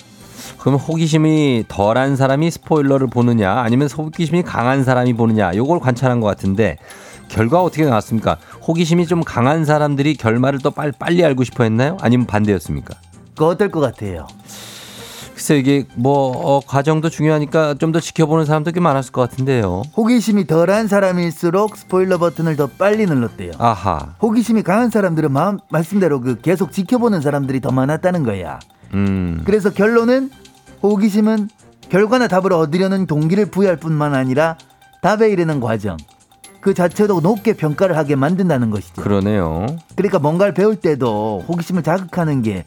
[0.58, 6.76] 그러면 호기심이 덜한 사람이 스포일러를 보느냐 아니면 호기심이 강한 사람이 보느냐 요걸 관찰한 것 같은데
[7.32, 8.36] 결과가 어떻게 나왔습니까?
[8.66, 11.96] 호기심이 좀 강한 사람들이 결말을 더 빨리, 빨리 알고 싶어 했나요?
[12.00, 12.94] 아니면 반대였습니까?
[13.34, 14.26] 그거 어떨 것 같아요?
[15.34, 19.82] 글쎄 이게 뭐 어, 과정도 중요하니까 좀 더 지켜보는 사람도 꽤 많았을 것 같은데요.
[19.96, 23.52] 호기심이 덜한 사람일수록 스포일러 버튼을 더 빨리 눌렀대요.
[23.58, 24.14] 아하.
[24.20, 28.60] 호기심이 강한 사람들은 마음, 말씀대로 그 계속 지켜보는 사람들이 더 많았다는 거야.
[28.94, 29.42] 음.
[29.46, 30.30] 그래서 결론은
[30.82, 31.48] 호기심은
[31.88, 34.56] 결과나 답을 얻으려는 동기를 부여할 뿐만 아니라
[35.02, 35.96] 답에 이르는 과정
[36.62, 39.02] 그 자체도 높게 평가를 하게 만든다는 것이죠.
[39.02, 39.66] 그러네요.
[39.96, 42.64] 그러니까 뭔가를 배울 때도 호기심을 자극하는 게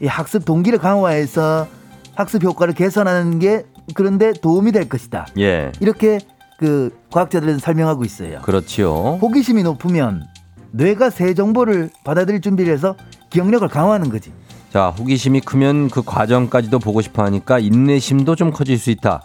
[0.00, 1.66] 이 학습 동기를 강화해서
[2.14, 5.26] 학습 효과를 개선하는 게 그런데 도움이 될 것이다.
[5.38, 5.72] 예.
[5.80, 6.18] 이렇게
[6.58, 8.40] 그 과학자들은 설명하고 있어요.
[8.42, 9.18] 그렇지요.
[9.20, 10.24] 호기심이 높으면
[10.72, 12.96] 뇌가 새 정보를 받아들일 준비를 해서
[13.30, 14.32] 기억력을 강화하는 거지.
[14.72, 19.22] 자, 호기심이 크면 그 과정까지도 보고 싶어 하니까 인내심도 좀 커질 수 있다.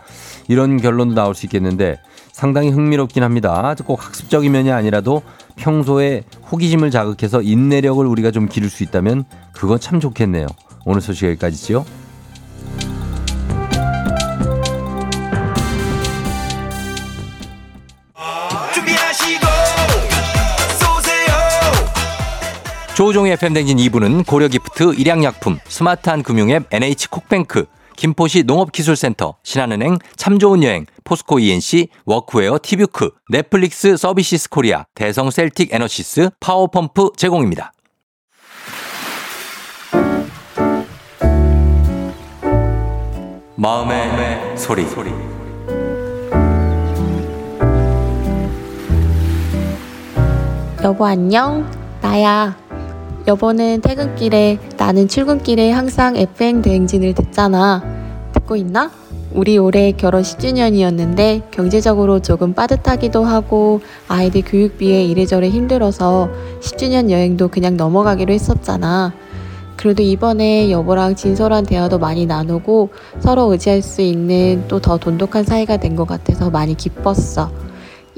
[0.47, 1.99] 이런 결론도 나올 수 있겠는데
[2.39, 3.75] 상당히 흥미롭긴 합니다.
[3.85, 5.23] 꼭 학습적인 면이 아니라도
[5.57, 10.47] 평소에 호기심을 자극해서 인내력을 우리가 좀 기를 수 있다면 그건 참 좋겠네요.
[10.85, 11.83] 오늘 소식 여기까지지요.
[22.95, 27.65] 조우종의 FM댕진 2부는 고려기프트, 일양약품, 스마트한 금융앱 NH콕뱅크,
[27.99, 35.73] 김포시 농업기술센터, 신한은행, 참 좋은 여행, 포스코 E&C, 워크웨어 티뷰크, 넷플릭스 서비스 코리아, 대성 셀틱
[35.73, 37.73] 에너시스, 파워펌프 제공입니다.
[43.57, 44.85] 마음의, 소리.
[50.81, 51.69] 여보 안녕
[52.01, 52.68] 나야
[53.27, 57.83] 여보는 퇴근길에 나는 출근길에 항상 FM 대행진을 듣잖아
[58.33, 58.91] 듣고 있나?
[59.31, 66.29] 우리 올해 결혼 10주년이었는데 경제적으로 조금 빠듯하기도 하고 아이들 교육비에 이래저래 힘들어서
[66.61, 69.13] 10주년 여행도 그냥 넘어가기로 했었잖아.
[69.75, 75.77] 그래도 이번에 여보랑 진솔한 대화도 많이 나누고 서로 의지할 수 있는 또 더 돈독한 사이가
[75.77, 77.51] 된 것 같아서 많이 기뻤어.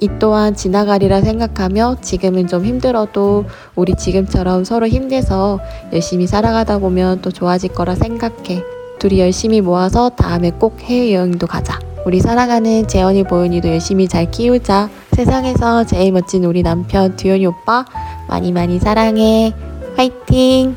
[0.01, 5.59] 이 또한 지나가리라 생각하며 지금은 좀 힘들어도 우리 지금처럼 서로 힘내서
[5.93, 8.63] 열심히 살아가다 보면 또 좋아질 거라 생각해.
[8.97, 11.79] 둘이 열심히 모아서 다음에 꼭 해외여행도 가자.
[12.03, 14.89] 우리 사랑하는 재원이 보윤이도 열심히 잘 키우자.
[15.11, 17.85] 세상에서 제일 멋진 우리 남편 두현이 오빠
[18.27, 19.53] 많이 많이 사랑해.
[19.97, 20.75] 화이팅!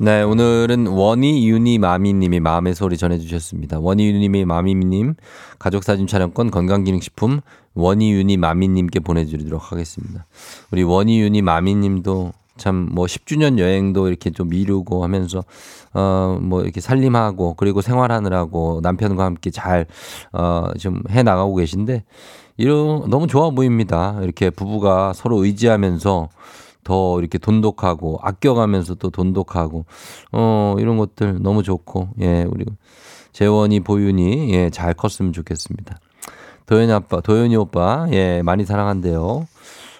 [0.00, 3.80] 네, 오늘은 원희, 윤희, 마미님이 마음의 소리 전해주셨습니다.
[3.80, 5.14] 원희, 윤희님의 마미님
[5.58, 7.40] 가족 사진 촬영권 건강기능식품
[7.74, 10.26] 원희, 윤희, 마미님께 보내드리도록 하겠습니다.
[10.70, 15.44] 우리 원희, 윤희, 마미님도 참 뭐 10주년 여행도 이렇게 좀 미루고 하면서
[15.94, 22.04] 어뭐 이렇게 살림하고 그리고 생활하느라고 남편과 함께 잘어좀 해 나가고 계신데
[22.56, 24.18] 이런 너무 좋아 보입니다.
[24.22, 26.28] 이렇게 부부가 서로 의지하면서
[26.88, 29.84] 더 이렇게 돈독하고 아껴가면서 또 돈독하고
[30.32, 32.64] 어 이런 것들 너무 좋고 예 우리
[33.32, 35.98] 재원이 보윤이 예 잘 컸으면 좋겠습니다.
[36.64, 39.46] 도현이 아빠 도현이 오빠 예 많이 사랑한대요.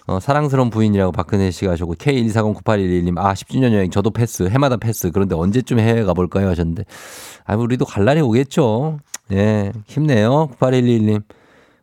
[0.07, 5.35] 어, 사랑스러운 부인이라고 박근혜 씨가 하셨고 K124098111님 아 10주년 여행 저도 패스 해마다 패스 그런데
[5.35, 6.85] 언제쯤 해외 가볼까요 하셨는데
[7.45, 8.99] 아 우리도 갈 날이 오겠죠.
[9.33, 11.23] 예 힘내요 9811님.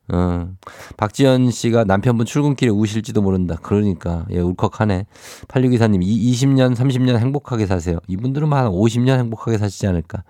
[0.08, 0.50] 어,
[0.98, 3.58] 박지연 씨가 남편분 출근길에 우실지도 모른다.
[3.62, 5.08] 그러니까, 예, 울컥하네.
[5.48, 7.98] 8624님, 이 20년, 30년 행복하게 사세요.
[8.08, 10.24] 이분들은 한 50년 행복하게 사시지 않을까.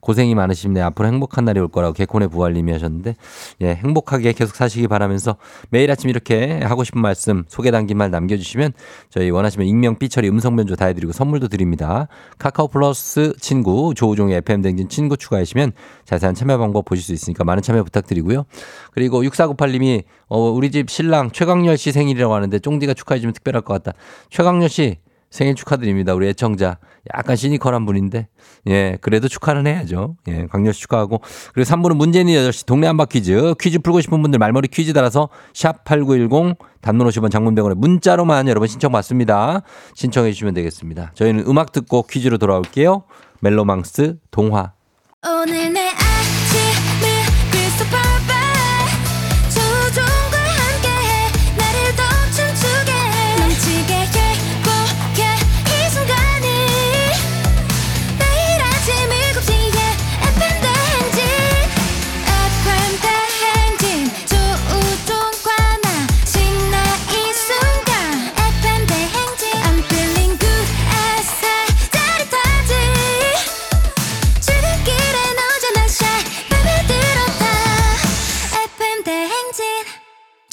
[0.00, 0.80] 고생이 많으십네.
[0.80, 3.16] 앞으로 행복한 날이 올 거라고 개콘의 부활님이 하셨는데,
[3.62, 5.36] 예, 행복하게 계속 사시기 바라면서
[5.70, 8.74] 매일 아침 이렇게 하고 싶은 말씀, 소개 담긴 말 남겨주시면
[9.10, 12.06] 저희 원하시면 익명, 삐처리, 음성 변조 다 해드리고 선물도 드립니다.
[12.38, 15.72] 카카오 플러스 친구, 조우종의 FM댕진 친구 추가하시면
[16.04, 18.44] 자세한 참여 방법 보실 수 있으니까 많은 참여 부탁드리고요.
[18.92, 23.96] 그리고 6498님이 어, 우리 집 신랑 최강렬 씨 생일이라고 하는데 쫑디가 축하해주면 특별할 것 같다.
[24.30, 24.98] 최강렬 씨
[25.30, 26.14] 생일 축하드립니다.
[26.14, 26.78] 우리 애청자.
[27.14, 28.28] 약간 시니컬한 분인데.
[28.68, 30.16] 예, 그래도 축하는 해야죠.
[30.28, 31.20] 예, 강렬 씨 축하하고.
[31.52, 33.54] 그리고 3부는 문재인 8시 동네 한바 퀴즈.
[33.60, 39.62] 퀴즈 풀고 싶은 분들 말머리 퀴즈 달아서 샵8910 단문 50원 장문병원에 문자로만 여러분 신청 받습니다.
[39.94, 41.12] 신청해 주시면 되겠습니다.
[41.14, 43.04] 저희는 음악 듣고 퀴즈로 돌아올게요.
[43.40, 44.72] 멜로망스 동화.
[45.28, 45.85] 오늘 내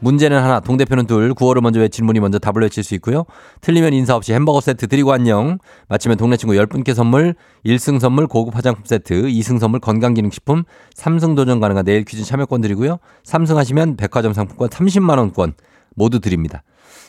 [0.00, 3.24] 문제는 하나, 동대표는 둘, 구호를 먼저 외친 분이 먼저 답을 외칠 수 있고요.
[3.60, 5.58] 틀리면 인사 없이 햄버거 세트 드리고 안녕.
[5.88, 7.34] 마치면 동네 친구 10분께 선물,
[7.64, 12.98] 1승 선물 고급 화장품 세트, 2승 선물 건강기능식품, 3승 도전 가능한 내일 퀴즈 참여권 드리고요.
[13.24, 15.54] 3승 하시면 백화점 상품권 30만원권
[15.94, 16.62] 모두 드립니다.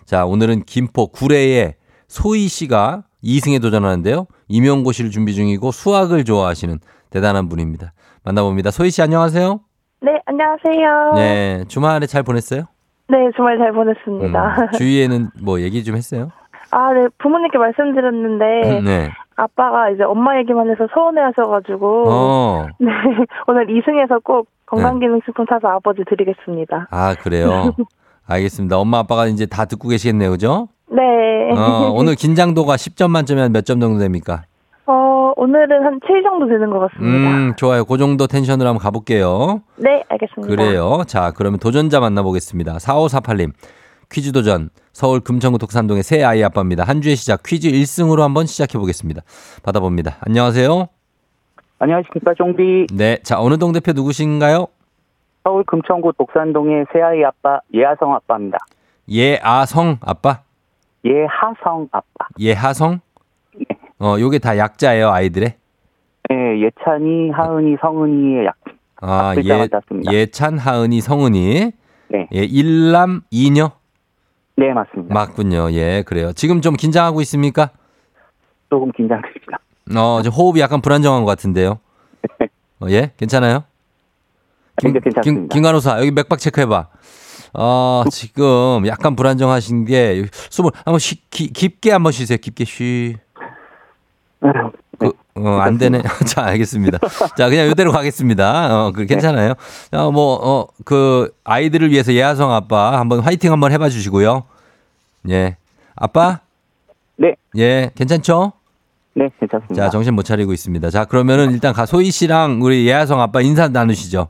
[0.05, 1.75] 자, 오늘은 김포 구례의
[2.07, 4.25] 소희 씨가 2승에 도전하는데요.
[4.47, 6.79] 임용고시를 준비 중이고 수학을 좋아하시는
[7.11, 7.93] 대단한 분입니다.
[8.23, 8.71] 만나봅니다.
[8.71, 9.59] 소희 씨 안녕하세요.
[10.01, 11.13] 네, 안녕하세요.
[11.15, 12.63] 네, 주말에 잘 보냈어요?
[13.09, 14.55] 네, 주말 잘 보냈습니다.
[14.61, 16.29] 음, 주위에는 뭐 얘기 좀 했어요?
[16.71, 19.09] 아, 네, 부모님께 말씀드렸는데, 네.
[19.35, 22.67] 아빠가 이제 엄마 얘기만 해서 서운해 하셔가지고, 어.
[22.79, 22.91] 네,
[23.47, 26.87] 오늘 2승에서 꼭 건강기능식품 사서 아버지 드리겠습니다.
[26.91, 27.73] 아, 그래요.
[28.27, 28.77] 알겠습니다.
[28.77, 30.29] 엄마 아빠가 이제 다 듣고 계시겠네요.
[30.29, 30.67] 그죠?
[30.91, 31.01] 네.
[31.57, 34.43] 어, 오늘 긴장도가 10점 만점에 몇 점 정도 됩니까?
[35.39, 37.29] 어, 오늘은 한 7 정도 되는 것 같습니다.
[37.29, 37.85] 음, 좋아요.
[37.85, 39.61] 그 정도 텐션으로 한번 가볼게요.
[39.77, 40.47] 네, 알겠습니다.
[40.53, 41.03] 그래요.
[41.07, 42.73] 자, 그러면 도전자 만나보겠습니다.
[42.73, 43.51] 4548님.
[44.11, 44.69] 퀴즈 도전.
[44.91, 46.83] 서울 금천구 독산동의 새 아이 아빠입니다.
[46.83, 49.21] 한 주의 시작 퀴즈 1승으로 한번 시작해 보겠습니다.
[49.63, 50.17] 받아봅니다.
[50.21, 50.87] 안녕하세요.
[51.79, 52.87] 안녕하십니까, 종비.
[52.93, 53.17] 네.
[53.23, 54.67] 자, 어느 동 대표 누구신가요?
[55.43, 58.57] 서울 금천구 독산동의 새 아이 아빠, 예하성 아빠입니다.
[59.09, 60.41] 예아성 아빠?
[61.05, 62.27] 예하성 아빠.
[62.39, 62.99] 예하성?
[63.99, 65.53] 어, 요게 다 약자예요, 아이들의?
[66.31, 68.55] 예, 예찬이, 하은이, 성은이의 약.
[69.01, 70.11] 아, 예, 땄습니다.
[70.11, 71.71] 예찬, 하은이, 성은이.
[72.09, 72.27] 네.
[72.33, 73.71] 예, 일남, 이녀?
[74.55, 75.13] 네, 맞습니다.
[75.13, 75.71] 맞군요.
[75.73, 76.31] 예, 그래요.
[76.33, 77.71] 지금 좀 긴장하고 있습니까?
[78.69, 79.59] 조금 긴장됩니다.
[79.95, 81.79] 어, 저 호흡이 약간 불안정한 것 같은데요.
[82.81, 83.11] 어, 예?
[83.17, 83.63] 괜찮아요?
[84.81, 85.21] 네, 괜찮습니다.
[85.21, 86.87] 김, 김간호사, 여기 맥박 체크해봐.
[87.53, 92.37] 어, 지금 약간 불안정하신 게, 숨을 한번 쉬, 기, 깊게 한번 쉬세요.
[92.39, 93.17] 깊게 쉬.
[94.39, 96.01] 그, 어, 안 되네.
[96.27, 96.99] 자, 알겠습니다.
[97.37, 98.87] 자, 그냥 이대로 가겠습니다.
[98.87, 99.53] 어, 그, 괜찮아요.
[99.91, 104.43] 어, 뭐, 어, 그, 아이들을 위해서 예하성 아빠 한번 화이팅 한번 해봐 주시고요.
[105.29, 105.57] 예.
[105.95, 106.39] 아빠?
[107.17, 107.35] 네.
[107.57, 108.53] 예, 괜찮죠?
[109.13, 109.75] 네, 괜찮습니다.
[109.75, 110.89] 자, 정신 못 차리고 있습니다.
[110.89, 114.27] 자, 그러면은 일단 가 소희 씨랑 우리 예하성 아빠 인사 나누시죠.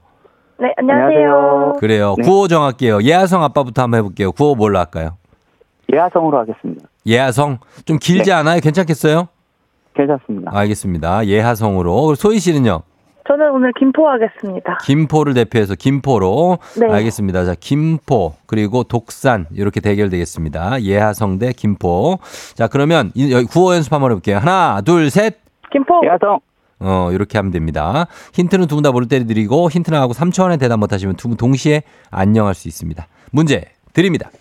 [0.59, 1.77] 네, 안녕하세요.
[1.79, 2.15] 그래요.
[2.17, 2.23] 네.
[2.23, 3.01] 구호 정할게요.
[3.01, 4.31] 예하성 아빠부터 한번 해볼게요.
[4.31, 5.17] 구호 뭘로 할까요?
[5.93, 6.87] 예하성으로 하겠습니다.
[7.05, 7.59] 예하성?
[7.85, 8.35] 좀 길지 네.
[8.35, 8.59] 않아요?
[8.59, 9.27] 괜찮겠어요?
[10.07, 10.51] 괜찮습니다.
[10.53, 11.25] 알겠습니다.
[11.27, 12.15] 예하성으로.
[12.15, 12.81] 소희 씨는요?
[13.27, 14.77] 저는 오늘 김포 하겠습니다.
[14.85, 16.57] 김포를 대표해서 김포로.
[16.79, 16.91] 네.
[16.91, 17.45] 알겠습니다.
[17.45, 20.81] 자, 김포, 그리고 독산, 이렇게 대결되겠습니다.
[20.81, 22.17] 예하성 대 김포.
[22.55, 24.37] 자, 그러면 여기 구호 연습 한번 해볼게요.
[24.37, 25.37] 하나, 둘, 셋.
[25.71, 26.01] 김포.
[26.05, 26.39] 예하성.
[26.81, 28.07] 어, 이렇게 하면 됩니다.
[28.33, 31.27] 힌트는 두 분 다 모를 때 드리고, 힌트 나가고 3초 안에 대답 못 하시면 두
[31.27, 33.05] 분 동시에 안녕할 수 있습니다.
[33.31, 34.31] 문제 드립니다.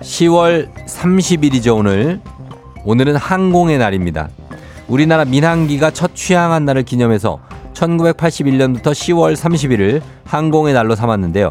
[0.00, 2.20] 10월 30일이죠, 오늘.
[2.86, 4.28] 오늘은 항공의 날입니다.
[4.86, 7.40] 우리나라 민항기가 첫 취항한 날을 기념해서
[7.74, 11.50] 1981년부터 10월 30일을 항공의 날로 삼았는데요.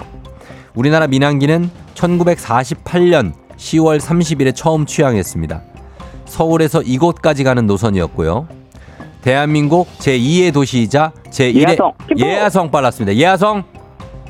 [0.76, 5.62] 우리나라 민항기는 1948년 10월 30일에 처음 취항했습니다.
[6.24, 8.48] 서울에서 이곳까지 가는 노선이었고요.
[9.22, 11.94] 대한민국 제2의 도시이자 제1의 예하성.
[12.18, 13.18] 예하성 빨랐습니다.
[13.18, 13.64] 예하성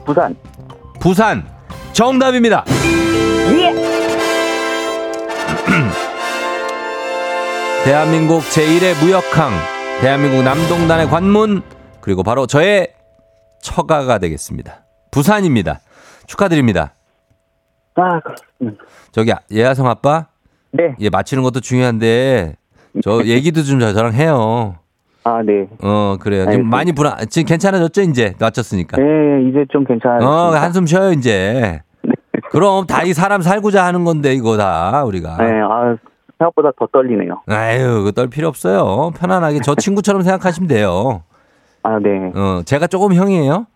[0.06, 0.36] 부산.
[1.00, 1.46] 부산
[1.94, 2.66] 정답입니다.
[7.86, 9.52] 대한민국 제1의 무역항,
[10.02, 11.62] 대한민국 남동단의 관문,
[12.02, 12.90] 그리고 바로 저의
[13.62, 14.84] 처가가 되겠습니다.
[15.12, 15.80] 부산입니다.
[16.26, 16.94] 축하드립니다.
[17.96, 18.84] 아, 그렇습니다.
[19.12, 20.28] 저기 예하성 아빠,
[20.72, 20.96] 네.
[21.00, 22.56] 예 맞히는 것도 중요한데
[23.04, 24.76] 저 얘기도 좀 저- 저랑 해요.
[25.24, 25.68] 아, 네.
[25.82, 26.50] 어 그래요.
[26.52, 26.68] 지금.
[26.70, 27.18] 많이 불안.
[27.30, 28.98] 지금 괜찮아졌죠 이제 맞췄으니까.
[28.98, 29.04] 네,
[29.50, 30.20] 이제 좀 괜찮아요.
[30.28, 31.82] 어 한숨 쉬어요 이제.
[32.52, 35.38] 그럼 다 이 사람 살고자 하는 건데 이거 다 우리가.
[35.38, 35.96] 네, 아,
[36.38, 37.42] 생각보다 더 떨리네요.
[37.48, 39.12] 아유, 그떨 필요 없어요.
[39.18, 41.24] 편안하게 저 친구처럼 생각하시면 돼요.
[41.84, 42.32] 아, 네.
[42.36, 43.68] 어, 제가 조금 형이에요.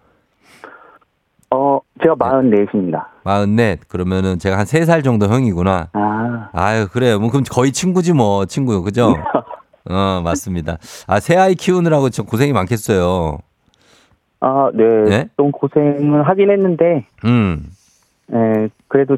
[1.51, 3.05] 어, 제가 44입니다.
[3.23, 3.87] 마흔넷.
[3.87, 5.89] 그러면은 제가 한세살 정도 형이구나.
[5.93, 7.19] 아, 아유, 그래요.
[7.19, 8.81] 뭐 그럼 거의 친구지 뭐, 친구.
[8.83, 9.15] 그죠?
[9.89, 10.77] 어, 맞습니다.
[11.07, 13.39] 아, 새 아이 키우느라고 좀 고생이 많겠어요.
[14.41, 14.83] 아, 네.
[15.09, 15.29] 네?
[15.37, 17.65] 좀 고생을 하긴 했는데, 음.
[18.31, 19.17] 예, 그래도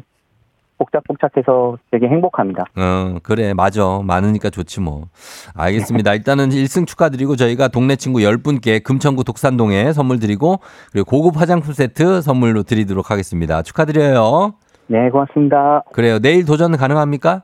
[0.82, 2.64] 복작복작해서 되게 행복합니다.
[2.76, 3.54] 어, 그래.
[3.54, 4.00] 맞아.
[4.04, 5.06] 많으니까 좋지 뭐.
[5.54, 6.14] 알겠습니다.
[6.14, 10.60] 일단은 1승 축하드리고 저희가 동네 친구 10분께 금천구 독산동에 선물 드리고
[10.92, 13.62] 그리고 고급 화장품 세트 선물로 드리도록 하겠습니다.
[13.62, 14.54] 축하드려요.
[14.88, 15.84] 네, 고맙습니다.
[15.92, 16.18] 그래요.
[16.18, 17.42] 내일 도전 가능합니까?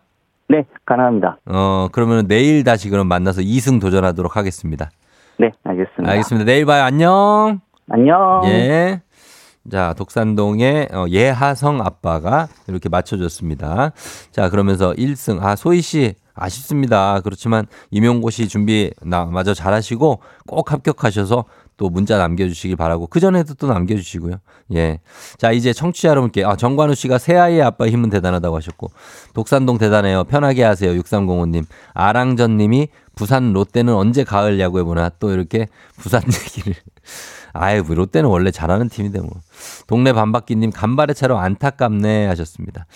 [0.48, 1.38] 네, 가능합니다.
[1.46, 4.90] 어, 그러면 내일 다시 그럼 만나서 2승 도전하도록 하겠습니다.
[5.38, 6.10] 네, 알겠습니다.
[6.10, 6.44] 알겠습니다.
[6.44, 6.82] 내일 봐요.
[6.84, 7.60] 안녕.
[7.90, 8.42] 안녕.
[8.46, 9.00] 예.
[9.70, 13.92] 자, 독산동의 어, 예하성 아빠가 이렇게 맞춰줬습니다.
[14.30, 15.42] 자, 그러면서 1승.
[15.42, 16.14] 아, 소희 씨.
[16.40, 17.20] 아쉽습니다.
[17.22, 21.44] 그렇지만 임용고 씨 준비 나 마저 잘하시고 꼭 합격하셔서
[21.76, 24.36] 또 문자 남겨주시길 바라고 그 전에도 또 남겨주시고요.
[24.74, 25.00] 예.
[25.36, 28.90] 자 이제 청취자 여러분께 아 정관우 씨가 새 아이의 아빠 힘은 대단하다고 하셨고
[29.34, 30.24] 독산동 대단해요.
[30.24, 30.90] 편하게 하세요.
[31.00, 31.64] 6305님
[31.94, 36.74] 아랑전님이 부산 롯데는 언제 가을 야구해 보나 또 이렇게 부산 얘기를
[37.58, 39.30] 아유, 뭐 롯데는 원래 잘하는 팀인데 뭐.
[39.86, 42.86] 동네 반바퀴님 간발의 차로 안타깝네 하셨습니다.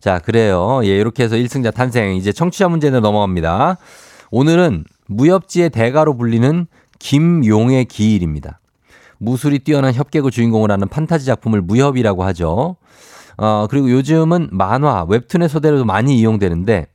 [0.00, 0.80] 자, 그래요.
[0.84, 2.14] 예, 이렇게 해서 1승자 탄생.
[2.16, 3.78] 이제 청취자 문제는 넘어갑니다.
[4.30, 6.66] 오늘은 무협지의 대가로 불리는
[6.98, 8.60] 김용의 기일입니다.
[9.18, 12.76] 무술이 뛰어난 협객을 주인공으로 하는 판타지 작품을 무협이라고 하죠.
[13.36, 16.86] 어, 그리고 요즘은 만화, 웹툰의 소재로도 많이 이용되는데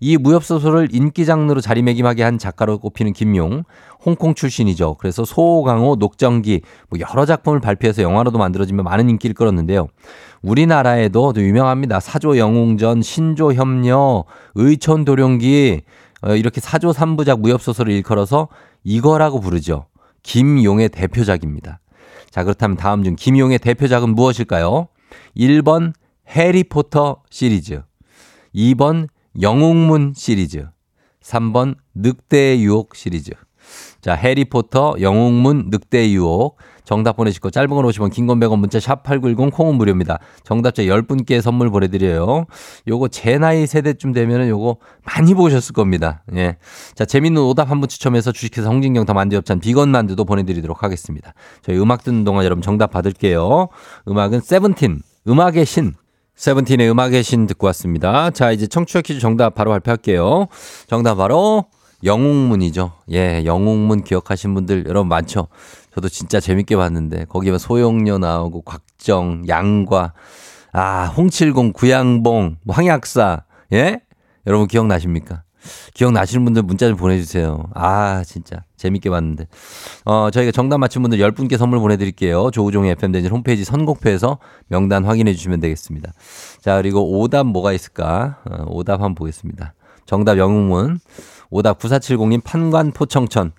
[0.00, 3.64] 이 무협 소설을 인기 장르로 자리매김하게 한 작가로 꼽히는 김용,
[4.04, 4.94] 홍콩 출신이죠.
[4.94, 9.88] 그래서 소강호, 녹정기 뭐 여러 작품을 발표해서 영화로도 만들어지며 많은 인기를 끌었는데요.
[10.42, 11.98] 우리나라에도 또 유명합니다.
[12.00, 14.24] 사조 영웅전, 신조 협녀,
[14.54, 15.82] 의촌 도룡기
[16.22, 18.48] 어, 이렇게 사조 삼부작 무협 소설을 일컬어서
[18.84, 19.86] 이거라고 부르죠.
[20.22, 21.80] 김용의 대표작입니다.
[22.30, 24.88] 자, 그렇다면 다음 중 김용의 대표작은 무엇일까요?
[25.36, 25.92] 1번
[26.28, 27.82] 해리포터 시리즈,
[28.54, 29.08] 2번
[29.40, 30.66] 영웅문 시리즈,
[31.22, 33.32] 3번 늑대의 유혹 시리즈.
[34.00, 36.56] 자, 해리포터, 영웅문, 늑대의 유혹.
[36.84, 40.18] 정답 보내시고 짧은 건 50원, 긴 건 100원, 문자 샵 8910 콩은 무료입니다.
[40.42, 42.46] 정답자 10분께 선물 보내드려요.
[42.88, 46.22] 요거 제 나이 세대쯤 되면은 요거 많이 보셨을 겁니다.
[46.32, 46.56] 예.
[46.94, 51.34] 자, 재밌는 오답 한 분 추첨해서 주식회사 홍진경 더 만두엽찬 비건 만두도 보내드리도록 하겠습니다.
[51.60, 53.68] 저희 음악 듣는 동안 여러분 정답 받을게요.
[54.08, 55.94] 음악은 세븐틴, 음악의 신.
[56.38, 58.30] 세븐틴의 음악의 신 듣고 왔습니다.
[58.30, 60.46] 자, 이제 청취자 퀴즈 정답 바로 발표할게요.
[60.86, 61.64] 정답 바로
[62.04, 62.92] 영웅문이죠.
[63.10, 65.48] 예, 영웅문 기억하신 분들 여러분 많죠?
[65.92, 70.14] 저도 진짜 재밌게 봤는데 거기에 소용료 나오고 곽정, 양과
[70.72, 73.42] 아, 홍칠공, 구양봉, 뭐 황약사.
[73.72, 74.00] 예?
[74.46, 75.42] 여러분 기억나십니까?
[75.94, 77.64] 기억나시는 분들 문자 좀 보내주세요.
[77.74, 78.64] 아, 진짜.
[78.76, 79.46] 재밌게 봤는데.
[80.04, 82.50] 어, 저희가 정답 맞힌 분들 10분께 선물 보내드릴게요.
[82.52, 84.38] 조우종의 FM대진 홈페이지 선곡표에서
[84.68, 86.12] 명단 확인해 주시면 되겠습니다.
[86.60, 88.38] 자, 그리고 오답 뭐가 있을까?
[88.48, 89.74] 어, 오답 한번 보겠습니다.
[90.06, 91.00] 정답 영웅문.
[91.50, 93.52] 오답 9470님 판관 포청천.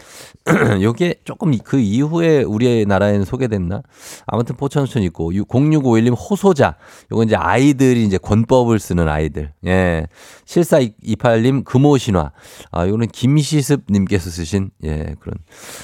[0.82, 3.82] 요게 조금 그 이후에 우리나라에는 소개됐나?
[4.28, 6.76] 아무튼 포청천 있고 0651님 호소자.
[7.12, 9.54] 요건 이제 아이들이 이제 권법을 쓰는 아이들.
[9.66, 10.08] 예.
[10.46, 12.32] 7428님 금오신화.
[12.72, 15.36] 아, 요거는 김시습 님께서 쓰신 예, 그런.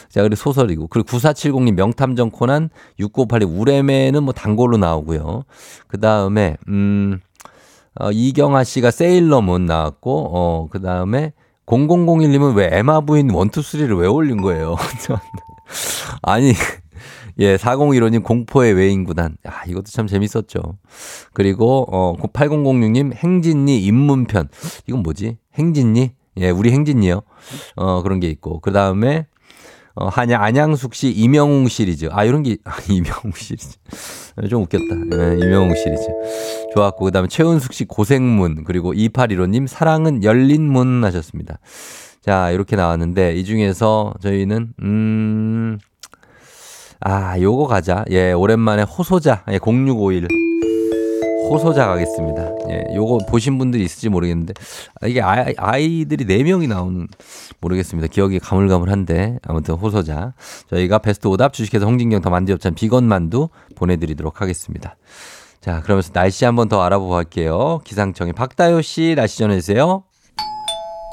[0.10, 0.88] 자, 그리고 소설이고.
[0.88, 5.44] 그리고 9470님 명탐정 코난 6982 우레메는 뭐 단골로 나오고요.
[5.88, 7.20] 그다음에 음
[7.98, 11.34] 어, 이경아 씨가 세일러문 나왔고 어, 그 다음에
[11.66, 14.76] 0001님은 왜 에마 부인 1, 2, 3를 왜 올린 거예요?
[16.22, 16.54] 아니,
[17.40, 19.38] 예, 4015님 공포의 외인구단.
[19.46, 20.60] 아, 이것도 참 재밌었죠.
[21.34, 24.48] 그리고, 어, 8006님 행진리 입문편.
[24.88, 25.38] 이건 뭐지?
[25.56, 26.12] 행진리?
[26.38, 27.22] 예, 우리 행진리요.
[27.76, 28.60] 어, 그런 게 있고.
[28.60, 29.26] 그 다음에,
[29.96, 32.10] 어, 한양, 안양숙 씨 이명웅 시리즈.
[32.12, 33.78] 아, 이런 게, 아, 이명웅 시리즈.
[34.50, 34.84] 좀 웃겼다.
[34.84, 36.04] 예, 이명웅 시리즈.
[36.74, 38.66] 좋았고, 그 다음에 최은숙 씨 고생문.
[38.66, 41.60] 그리고 2815님 사랑은 열린 문 하셨습니다.
[42.22, 45.78] 자, 이렇게 나왔는데, 이 중에서 저희는, 음,
[47.00, 48.04] 아, 요거 가자.
[48.10, 49.44] 예, 오랜만에 호소자.
[49.52, 50.28] 예, 0651.
[51.50, 52.52] 호소자 가겠습니다.
[52.70, 54.54] 예, 요거 보신 분들이 있을지 모르겠는데,
[55.02, 57.08] 아, 이게 아이, 아이들이 4명이 나오는,
[57.62, 58.08] 모르겠습니다.
[58.08, 60.34] 기억이 가물가물한데, 아무튼 호소자.
[60.70, 64.96] 저희가 베스트 오답 주식회사 홍진경 더 만두엽찬 비건 만두 보내드리도록 하겠습니다.
[65.62, 67.82] 자, 그러면서 날씨 한번 더 알아보고 갈게요.
[67.84, 70.04] 기상청의 박다효 씨 날씨 전해주세요.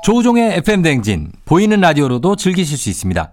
[0.05, 3.33] 조우종의 FM 댕진 보이는 라디오로도 즐기실 수 있습니다.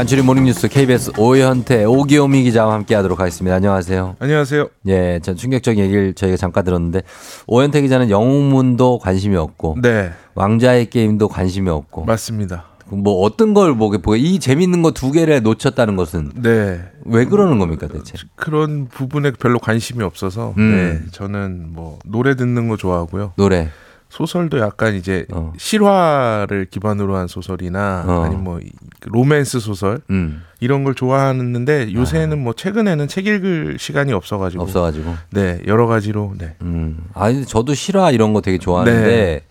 [0.00, 3.54] 간추린 모닝뉴스 KBS 오현태 오기오미 기자와 함께하도록 하겠습니다.
[3.56, 4.16] 안녕하세요.
[4.18, 4.68] 안녕하세요.
[4.86, 7.02] 예, 전 충격적인 얘기를 저희가 잠깐 들었는데
[7.46, 12.64] 오현태 기자는 영웅문도 관심이 없고, 네, 왕자의 게임도 관심이 없고, 맞습니다.
[12.88, 17.58] 뭐 어떤 걸 보게 보게 이 재밌는 거 두 개를 놓쳤다는 것은 네, 왜 그러는
[17.58, 18.14] 겁니까 대체?
[18.36, 21.02] 그런 부분에 별로 관심이 없어서 음.
[21.04, 23.34] 네, 저는 뭐 노래 듣는 거 좋아하고요.
[23.36, 23.68] 노래.
[24.10, 25.52] 소설도 약간 이제 어.
[25.56, 28.22] 실화를 기반으로 한 소설이나 어.
[28.24, 28.70] 아니면 뭐 이-
[29.06, 35.14] 로맨스 소설 음, 이런 걸 좋아하는데 요새는 뭐 최근에는 책 읽을 시간이 없어가지고 없어가지고.
[35.30, 39.42] 네 여러 가지로 네 음, 아니 저도 실화 이런 거 되게 좋아하는데, 네.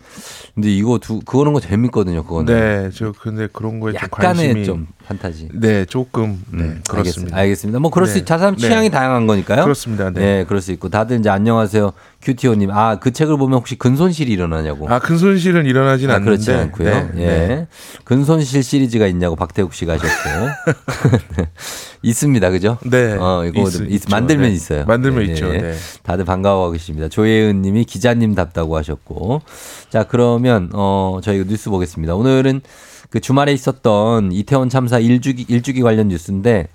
[0.53, 2.23] 근데 이거 두 그거는 거 재밌거든요.
[2.23, 2.53] 그거는.
[2.53, 5.49] 네, 저 근데 그런 거에 좀 약간의 관심이 좀 판타지.
[5.55, 7.35] 네 조금 네 음, 그렇습니다.
[7.35, 7.79] 알겠습니다.
[7.79, 8.19] 뭐 그럴 수 네.
[8.19, 8.61] 있, 사람 네.
[8.61, 9.63] 취향이 다양한 거니까요.
[9.63, 10.11] 그렇습니다.
[10.11, 10.19] 네.
[10.19, 12.69] 네, 그럴 수 있고 다들 이제 안녕하세요 큐티오님.
[12.71, 14.87] 아 그 책을 보면 혹시 근손실이 일어나냐고.
[14.89, 16.89] 아 근손실은 일어나진 아, 않는데 그렇지 않고요.
[16.89, 17.25] 네, 예.
[17.25, 17.67] 네.
[18.03, 20.79] 근손실 시리즈가 있냐고 박태욱 씨가 하셨고.
[22.01, 22.49] 있습니다.
[22.51, 22.77] 그죠?
[22.85, 24.09] 네, 어, 이거 있-.
[24.09, 24.55] 만들면 네.
[24.55, 24.85] 있어요.
[24.85, 25.51] 만들면 네, 있죠.
[25.51, 25.57] 네.
[25.61, 25.73] 네.
[26.03, 27.09] 다들 반가워하고 계십니다.
[27.09, 29.41] 조예은 님이 기자님 답다고 하셨고.
[29.89, 32.15] 자, 그러면, 어, 저희가 뉴스 보겠습니다.
[32.15, 32.61] 오늘은
[33.09, 36.67] 그 주말에 있었던 이태원 참사 일주기, 일주기 관련 뉴스인데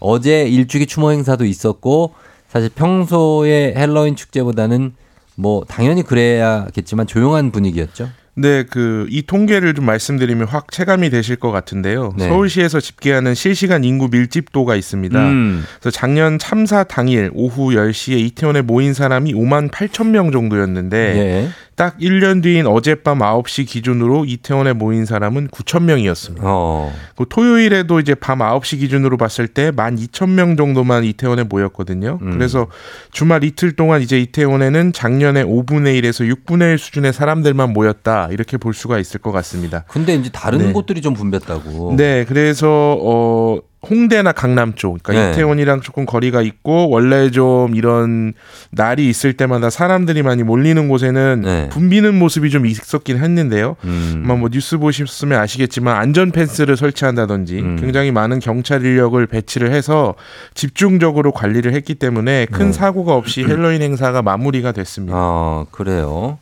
[0.00, 2.14] 어제 일주기 추모 행사도 있었고
[2.48, 4.94] 사실 평소에 헬로윈 축제보다는
[5.36, 8.08] 뭐 당연히 그래야겠지만 조용한 분위기였죠.
[8.38, 12.12] 네, 그 이 통계를 좀 말씀드리면 확 체감이 되실 것 같은데요.
[12.18, 12.28] 네.
[12.28, 15.18] 서울시에서 집계하는 실시간 인구 밀집도가 있습니다.
[15.18, 15.64] 음.
[15.80, 21.48] 그래서 작년 참사 당일 오후 10시에 이태원에 모인 사람이 5만 8천 명 정도였는데 예.
[21.76, 26.42] 딱 1년 뒤인 어젯밤 9시 기준으로 이태원에 모인 사람은 9천 명이었습니다.
[26.46, 26.90] 어.
[27.16, 32.18] 그 토요일에도 이제 밤 9시 기준으로 봤을 때 12,000명 정도만 이태원에 모였거든요.
[32.22, 32.30] 음.
[32.32, 32.66] 그래서
[33.12, 38.28] 주말 이틀 동안 이제 이태원에는 작년에 5분의 1에서 6분의 1 수준의 사람들만 모였다.
[38.30, 39.84] 이렇게 볼 수가 있을 것 같습니다.
[39.88, 40.72] 근데 이제 다른 네.
[40.72, 41.94] 곳들이 좀 붐볐다고.
[41.96, 45.32] 네, 그래서 어 홍대나 강남 쪽, 그러니까 네.
[45.32, 48.34] 이태원이랑 조금 거리가 있고 원래 좀 이런
[48.70, 51.68] 날이 있을 때마다 사람들이 많이 몰리는 곳에는 네.
[51.70, 53.76] 붐비는 모습이 좀 있었긴 했는데요.
[53.84, 54.22] 음.
[54.24, 57.76] 아마 뭐 뉴스 보셨으면 아시겠지만 안전 펜스를 설치한다든지 음.
[57.80, 60.14] 굉장히 많은 경찰 인력을 배치를 해서
[60.54, 62.72] 집중적으로 관리를 했기 때문에 큰 네.
[62.72, 65.16] 사고가 없이 헬로윈 행사가 마무리가 됐습니다.
[65.16, 66.38] 아, 그래요.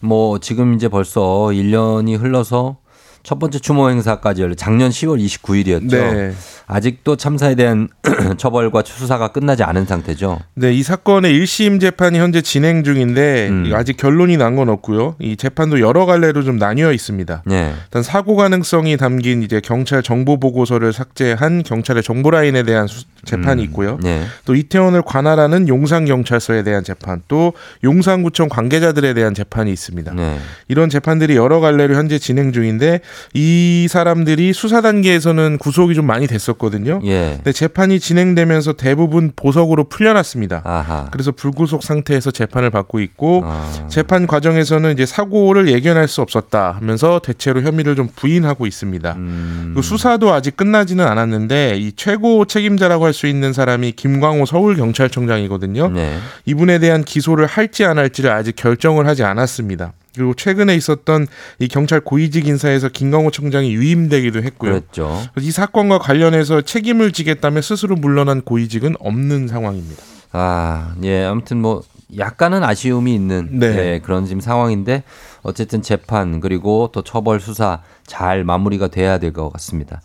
[0.00, 1.20] 뭐 지금 이제 벌써
[1.52, 2.78] 1년이 흘러서
[3.26, 5.90] 첫 번째 추모 행사까지 열려 작년 10월 29일이었죠.
[5.90, 6.32] 네.
[6.68, 7.88] 아직도 참사에 대한
[8.38, 10.38] 처벌과 수사가 끝나지 않은 상태죠.
[10.54, 13.72] 네, 이 사건의 1심 재판이 현재 진행 중인데 음.
[13.74, 15.16] 아직 결론이 난 건 없고요.
[15.18, 17.42] 이 재판도 여러 갈래로 좀 나뉘어 있습니다.
[17.46, 17.74] 네.
[17.86, 23.62] 일단 사고 가능성이 담긴 이제 경찰 정보 보고서를 삭제한 경찰의 정보 라인에 대한 수- 재판이
[23.64, 23.98] 있고요.
[24.02, 24.24] 네.
[24.44, 27.52] 또 이태원을 관할하는 용산 경찰서에 대한 재판, 또
[27.84, 30.14] 용산구청 관계자들에 대한 재판이 있습니다.
[30.14, 30.38] 네.
[30.68, 33.00] 이런 재판들이 여러 갈래로 현재 진행 중인데
[33.34, 37.00] 이 사람들이 수사 단계에서는 구속이 좀 많이 됐었거든요.
[37.04, 37.34] 예.
[37.36, 40.62] 근데 재판이 진행되면서 대부분 보석으로 풀려났습니다.
[40.64, 41.08] 아하.
[41.10, 43.86] 그래서 불구속 상태에서 재판을 받고 있고 아.
[43.88, 49.14] 재판 과정에서는 이제 사고를 예견할 수 없었다 하면서 대체로 혐의를 좀 부인하고 있습니다.
[49.16, 49.72] 음.
[49.74, 55.88] 그 수사도 아직 끝나지는 않았는데 이 최고 책임자라고 할수 있는 사람이 김광호 서울경찰청장이거든요.
[55.88, 56.18] 네.
[56.44, 59.92] 이분에 대한 기소를 할지 안 할지를 아직 결정을 하지 않았습니다.
[60.14, 61.26] 그리고 최근에 있었던
[61.58, 64.70] 이 경찰 고위직 인사에서 김광호 청장이 유임되기도 했고요.
[64.70, 65.22] 그랬죠.
[65.38, 70.02] 이 사건과 관련해서 책임을 지겠다며 스스로 물러난 고위직은 없는 상황입니다.
[70.32, 71.24] 아, 예.
[71.24, 71.82] 아무튼 뭐
[72.16, 73.66] 약간은 아쉬움이 있는 네.
[73.94, 75.02] 예, 그런 지금 상황인데
[75.42, 80.00] 어쨌든 재판 그리고 또 처벌 수사 잘 마무리가 돼야 될 것 같습니다.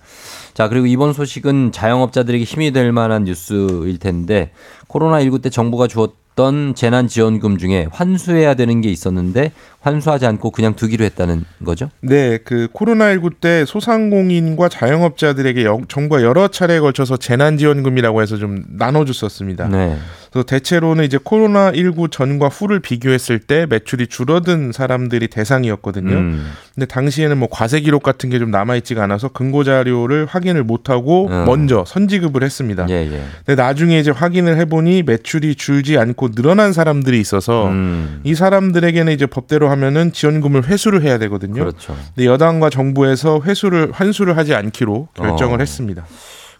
[0.54, 4.52] 자, 그리고 이번 소식은 자영업자들에게 힘이 될 만한 뉴스일 텐데
[4.90, 11.46] 코로나19 때 정부가 주었던 재난지원금 중에 환수해야 되는 게 있었는데 환수하지 않고 그냥 두기로 했다는
[11.64, 11.90] 거죠?
[12.02, 19.70] 네, 그 코로나19 때 소상공인과 자영업자들에게 여- 정부가 여러 차례에 걸쳐서 재난지원금이라고 해서 좀 나눠줬었습니다.
[19.70, 19.98] 네.
[20.32, 26.14] 그래서 대체로는 이제 코로나 19 전과 후를 비교했을 때 매출이 줄어든 사람들이 대상이었거든요.
[26.16, 26.52] 음.
[26.74, 30.90] 근데 당시에는 뭐 과세 기록 같은 게 좀 남아 있지가 않아서 근거 자료를 확인을 못
[30.90, 31.46] 하고 음.
[31.46, 32.88] 먼저 선지급을 했습니다.
[32.90, 33.24] 예, 예.
[33.46, 38.22] 근데 나중에 이제 확인을 해 보니 매출이 줄지 않고 늘어난 사람들이 있어서 음.
[38.24, 41.54] 이 사람들에게는 이제 법대로 하면은 지원금을 회수를 해야 되거든요.
[41.62, 41.96] 그렇죠.
[42.16, 45.60] 근데 여당과 정부에서 회수를 환수를 하지 않기로 결정을 어.
[45.60, 46.06] 했습니다.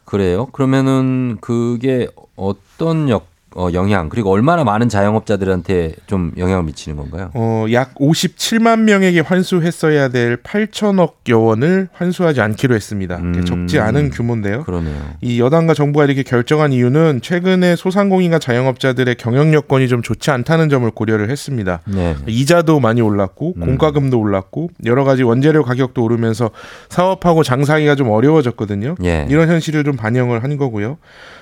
[0.06, 0.48] 그래요?
[0.48, 7.32] 그러면은 그게 어떤 역, 어, 영향 그리고 얼마나 많은 자영업자들한테 좀 영향을 미치는 건가요?
[7.34, 13.18] 어, 약 57만 명에게 환수했어야 될 8천억 여 원을 환수하지 않기로 했습니다.
[13.18, 13.44] 음.
[13.44, 14.64] 적지 않은 규모인데요.
[14.64, 14.96] 그러네요.
[15.20, 20.90] 이 여당과 정부가 이렇게 결정한 이유는 최근에 소상공인과 자영업자들의 경영 여건이 좀 좋지 않다는 점을
[20.90, 21.82] 고려를 했습니다.
[21.86, 22.16] 네.
[22.28, 23.66] 이자도 많이 올랐고 음.
[23.66, 26.52] 공과금도 올랐고 여러 가지 원재료 가격도 오르면서
[26.90, 28.96] 사업하고 장사하기가 좀 어려워졌거든요.
[29.04, 29.28] 예.
[29.30, 30.98] 이런 현실을 좀 반영을 한 거고요.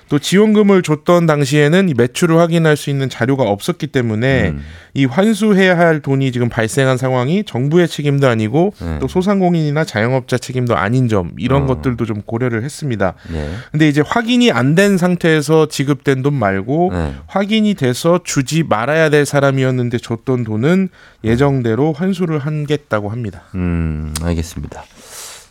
[0.09, 4.63] 또 지원금을 줬던 당시에는 이 매출을 확인할 수 있는 자료가 없었기 때문에 음.
[4.93, 8.99] 이 환수해야 할 돈이 지금 발생한 상황이 정부의 책임도 아니고 네.
[8.99, 11.65] 또 소상공인이나 자영업자 책임도 아닌 점 이런 어.
[11.67, 13.13] 것들도 좀 고려를 했습니다.
[13.31, 13.49] 네.
[13.71, 17.13] 근데 이제 확인이 안 된 상태에서 지급된 돈 말고 네.
[17.27, 20.87] 확인이 돼서 주지 말아야 될 사람이었는데 줬던 돈은
[21.25, 23.41] 예정대로 환수를 하겠다고 합니다.
[23.55, 24.83] 음, 알겠습니다.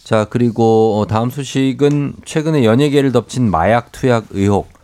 [0.03, 4.78] 자, 그리고 어, 다음 소식은 최근에 연예계를 덮친 마약 투약 의혹.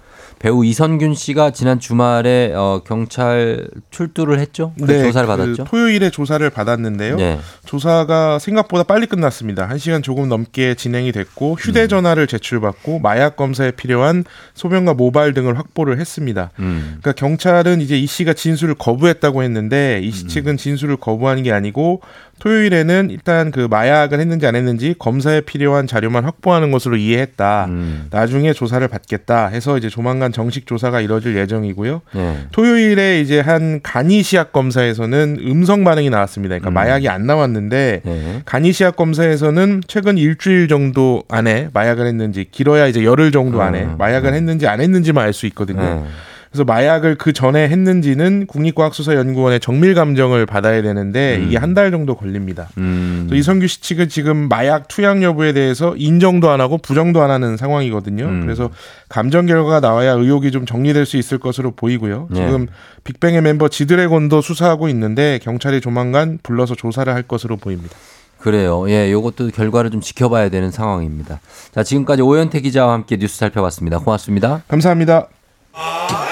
[0.44, 4.74] 배우 이선균 씨가 지난 주말에 어, 경찰 출두를 했죠?
[4.78, 5.64] 그 조사를 그 받았죠?
[5.64, 7.16] 토요일에 조사를 받았는데요.
[7.16, 7.40] 네.
[7.64, 9.66] 조사가 생각보다 빨리 끝났습니다.
[9.66, 15.98] 한 시간 조금 넘게 진행이 됐고 휴대전화를 제출받고 마약 검사에 필요한 소변과 모발 등을 확보를
[15.98, 16.50] 했습니다.
[16.58, 16.98] 음.
[17.00, 20.12] 그러니까 경찰은 이제 이 씨가 진술을 거부했다고 했는데 이 음.
[20.12, 22.02] 씨 측은 진술을 거부하는 게 아니고
[22.44, 27.64] 토요일에는 일단 그 마약을 했는지 안 했는지 검사에 필요한 자료만 확보하는 것으로 이해했다.
[27.70, 28.06] 음.
[28.10, 32.02] 나중에 조사를 받겠다 해서 이제 조만간 정식 조사가 이뤄질 예정이고요.
[32.14, 32.38] 네.
[32.52, 36.58] 토요일에 이제 한 간이 시약 검사에서는 음성 반응이 나왔습니다.
[36.58, 36.74] 그러니까 음.
[36.74, 38.42] 마약이 안 나왔는데 네.
[38.44, 43.94] 간이 시약 검사에서는 최근 일주일 정도 안에 마약을 했는지 길어야 이제 열흘 정도 안에 음.
[43.96, 46.06] 마약을 했는지 안 했는지만 알 수 있거든요.
[46.54, 46.58] 네.
[46.58, 51.48] 그래서 마약을 그 전에 했는지는 국립과학수사연구원의 정밀 감정을 받아야 되는데 음.
[51.48, 52.68] 이게 한 달 정도 걸립니다.
[52.78, 53.26] 음.
[53.28, 57.56] 그래서 이성규 씨 측은 지금 마약 투약 여부에 대해서 인정도 안 하고 부정도 안 하는
[57.56, 58.24] 상황이거든요.
[58.24, 58.40] 음.
[58.42, 58.70] 그래서
[59.08, 62.28] 감정 결과가 나와야 의혹이 좀 정리될 수 있을 것으로 보이고요.
[62.30, 62.36] 네.
[62.36, 62.68] 지금
[63.02, 67.96] 빅뱅의 멤버 지드래곤도 수사하고 있는데 경찰이 조만간 불러서 조사를 할 것으로 보입니다.
[68.38, 68.88] 그래요.
[68.88, 71.40] 예, 요것도 결과를 좀 지켜봐야 되는 상황입니다.
[71.74, 73.98] 자, 지금까지 오현태 기자와 함께 뉴스 살펴봤습니다.
[73.98, 74.62] 고맙습니다.
[74.68, 75.26] 감사합니다.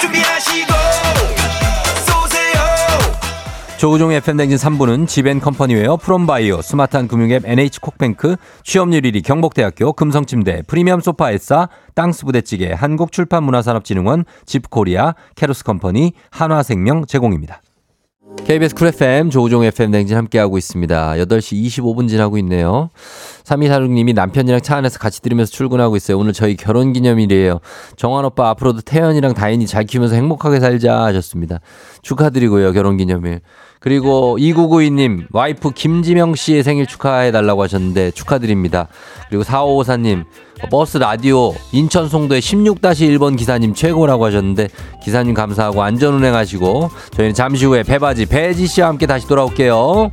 [0.01, 0.73] 준비하시고
[2.07, 2.61] 쏘세요
[3.79, 11.69] 조우종의 FM댕진 3부는 지벤컴퍼니웨어 프롬바이오 스마트한 금융앱 NH콕뱅크 취업률 1위 경복대학교 금성침대 프리미엄 소파 에싸
[11.95, 17.61] 땅스 부대찌개 한국출판문화산업진흥원 집코리아 캐로스컴퍼니 한화생명 제공입니다.
[18.45, 21.13] KBS 쿨 FM 조우종 FM 대행진 함께하고 있습니다.
[21.15, 22.91] 8시 25분 지나고 있네요.
[23.45, 26.19] 3246님이 남편이랑 차 안에서 같이 들으면서 출근하고 있어요.
[26.19, 27.61] 오늘 저희 결혼 기념일이에요.
[27.97, 31.61] 정환 오빠 앞으로도 태연이랑 다인이 잘 키우면서 행복하게 살자 하셨습니다.
[32.03, 32.73] 축하드리고요.
[32.73, 33.41] 결혼 기념일.
[33.83, 38.87] 그리고 2992님 와이프 김지명 씨의 생일 축하해 달라고 하셨는데 축하드립니다.
[39.29, 40.25] 그리고 4554님
[40.71, 44.69] 버스 라디오 인천 송도의 16-1번 기사님 최고라고 하셨는데
[45.03, 50.13] 기사님 감사하고 안전 운행하시고 저희는 잠시 후에 배바지 배지 씨와 함께 다시 돌아올게요.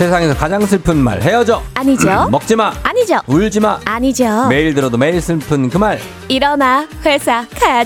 [0.00, 2.26] 세상에서 가장 슬픈 말 헤어져 아니죠.
[2.32, 3.20] 먹지 마 아니죠.
[3.26, 4.46] 울지 마 아니죠.
[4.48, 7.84] 매일 들어도 매일 슬픈 그 말 일어나 회사 가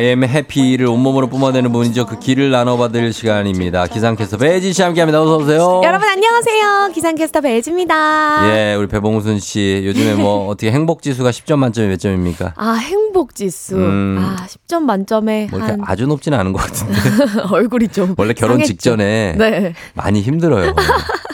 [0.00, 2.06] am happy를 온몸으로 뿜어내는 분이죠.
[2.06, 3.86] 그 길을 나눠받을 시간입니다.
[3.86, 5.22] 기상캐스터 배지 씨 함께합니다.
[5.22, 5.80] 어서 오세요.
[5.84, 6.90] 여러분 안녕하세요.
[6.94, 8.50] 기상캐스터 배지입니다.
[8.50, 12.54] 예, 우리 배봉순 씨 요즘에 뭐 어떻게 행복 지수가 10점 만점에 몇 점입니까?
[12.56, 13.76] 아 행복 지수.
[13.76, 14.18] 음.
[14.20, 16.98] 아 10점 만점에 뭐 이렇게 한 아주 높지는 않은 것 같은데
[17.52, 18.72] 얼굴이 좀 원래 결혼 상했죠.
[18.72, 19.74] 직전에 네.
[19.94, 20.74] 많이 힘들어요.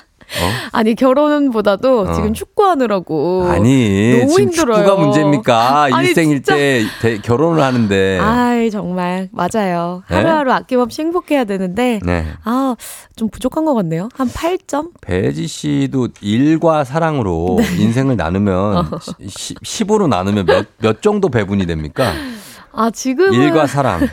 [0.72, 2.12] 아니 결혼보다도 어.
[2.14, 4.84] 지금 축구하느라고 아니 너무 지금 힘들어요.
[4.84, 5.82] 축구가 문제입니까?
[5.94, 8.18] 아니, 일생일대 대- 결혼을 하는데.
[8.20, 10.02] 아이 정말 맞아요.
[10.10, 10.16] 네?
[10.16, 12.26] 하루하루 아낌없이 행복해야 되는데 네.
[12.44, 14.08] 아좀 부족한 것 같네요.
[14.14, 14.90] 한 8점?
[15.00, 17.82] 배지 씨도 일과 사랑으로 네.
[17.82, 18.90] 인생을 나누면 어.
[18.90, 22.12] 10으로 나누면 몇, 몇 정도 배분이 됩니까?
[22.72, 24.08] 아 지금은 일과 사랑.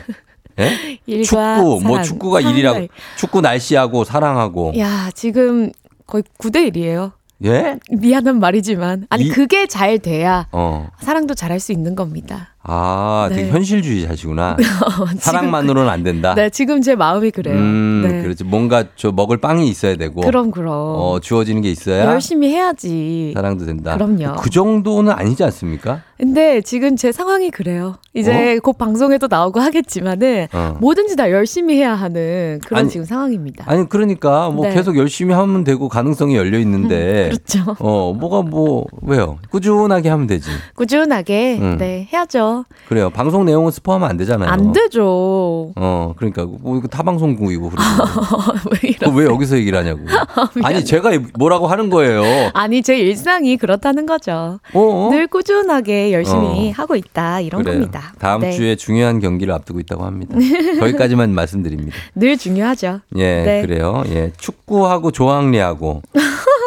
[0.58, 0.98] 예?
[1.24, 2.52] 축구, 뭐 사랑, 축구가 사랑.
[2.54, 2.86] 일이라고.
[3.16, 4.72] 축구 날씨하고 사랑하고.
[4.78, 5.72] 야 지금
[6.12, 7.12] 거의 9대 1이에요.
[7.46, 7.78] 예?
[7.90, 10.88] 미안한 말이지만 아니 이- 그게 잘 돼야 어.
[11.00, 12.51] 사랑도 잘할 수 있는 겁니다.
[12.64, 13.50] 아, 되게 네.
[13.50, 14.56] 현실주의자시구나.
[14.60, 16.34] 지금 사랑만으로는 안 된다.
[16.34, 17.56] 네 지금 제 마음이 그래요.
[17.56, 18.22] 음, 네.
[18.22, 18.44] 그렇지.
[18.44, 20.20] 뭔가 저 먹을 빵이 있어야 되고.
[20.20, 23.32] 그럼 그럼 어, 주어지는 게 있어야 열심히 해야지.
[23.34, 23.94] 사랑도 된다.
[23.94, 24.36] 그럼요.
[24.40, 26.02] 그 정도는 아니지 않습니까?
[26.18, 27.96] 근데 지금 제 상황이 그래요.
[28.14, 30.76] 이제 곧 방송에도 나오고 하겠지만은 어.
[30.80, 33.64] 뭐든지 다 열심히 해야 하는 그런 아니, 지금 상황입니다.
[33.66, 34.74] 아니 그러니까 뭐 네.
[34.74, 37.74] 계속 열심히 하면 되고 가능성이 열려 있는데 그렇죠.
[37.80, 41.78] 어 뭐가 뭐 왜요 꾸준하게 하면 되지 꾸준하게 음.
[41.78, 42.51] 네 해야죠.
[42.88, 45.72] 그래요 방송 내용은 스포하면 안 되잖아요 안 되죠.
[45.76, 47.82] 어 그러니까 뭐 이거 타방송국이고 그러고
[48.82, 49.10] 왜 이러?
[49.10, 50.00] 왜 여기서 얘기를 하냐고
[50.62, 52.22] 아 니 제가 뭐라고 하는 거예요
[52.54, 54.58] 아니 제 일상이 그렇다는 거죠.
[54.74, 55.08] 어?
[55.10, 56.72] 늘 꾸준하게 열심히 어.
[56.76, 57.78] 하고 있다 이런 그래요.
[57.80, 58.12] 겁니다.
[58.18, 58.52] 다음 네.
[58.52, 60.34] 주에 중요한 경기를 앞두고 있다고 합니다
[60.80, 63.00] 거기까지만 말씀드립니다 늘 중요하죠.
[63.16, 63.62] 예 네.
[63.62, 66.02] 그래요 예 축구하고 조항리하고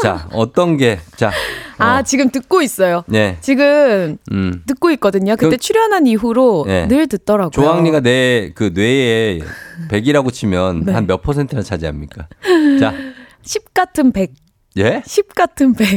[0.02, 1.32] 자 어떤 게자
[1.78, 3.04] 아 지금 듣고 있어요.
[3.14, 3.38] 예.
[3.42, 4.64] 지금 음.
[4.68, 5.36] 듣고 있거든요.
[5.36, 6.88] 그때 그- 출연한 이후로 네.
[6.88, 7.52] 늘 듣더라고요.
[7.52, 9.40] 조항리가 내 그 뇌에
[9.90, 10.94] 100이라고 치면 네.
[10.94, 12.28] 한몇 퍼센트나 차지합니까?
[12.80, 12.94] 자,
[13.42, 14.32] 10 같은 100,
[14.78, 15.02] 예?
[15.06, 15.88] 10 같은 100.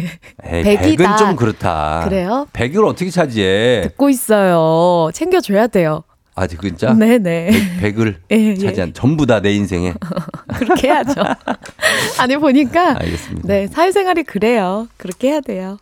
[0.44, 0.96] 에이, 100이다.
[0.98, 2.02] 100은 좀 그렇다.
[2.04, 2.46] 그래요?
[2.52, 3.82] 100을 어떻게 차지해?
[3.82, 5.10] 듣고 있어요.
[5.12, 6.02] 챙겨줘야 돼요.
[6.38, 6.92] 아직 진짜?
[6.92, 7.50] 네네.
[7.80, 8.56] 100, 을 예, 예.
[8.56, 9.94] 차지한 전부 다 내 인생에.
[10.58, 11.22] 그렇게 해야죠.
[12.18, 13.46] 아니 보니까 알겠습니다.
[13.46, 14.88] 네 사회생활이 그래요.
[14.96, 15.78] 그렇게 해야 돼요.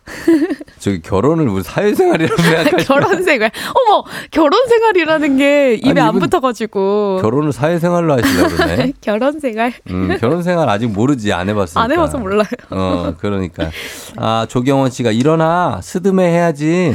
[0.78, 3.50] 저기 결혼을 우리 사회생활이라고 생각하시면 결혼 생활.
[3.74, 7.20] 어머 결혼 생활이라는 게 입에 아니, 안 붙어가지고.
[7.22, 8.92] 결혼을 사회생활로 하시려고 그러네.
[9.00, 9.72] 결혼 생활.
[9.90, 11.80] 음, 결혼 생활 아직 모르지 안 해봤으니까.
[11.82, 12.44] 안 해봐서 몰라요.
[12.70, 13.70] 어, 그러니까.
[14.16, 16.92] 아, 조경원 씨가 일어나 스드메 해야지.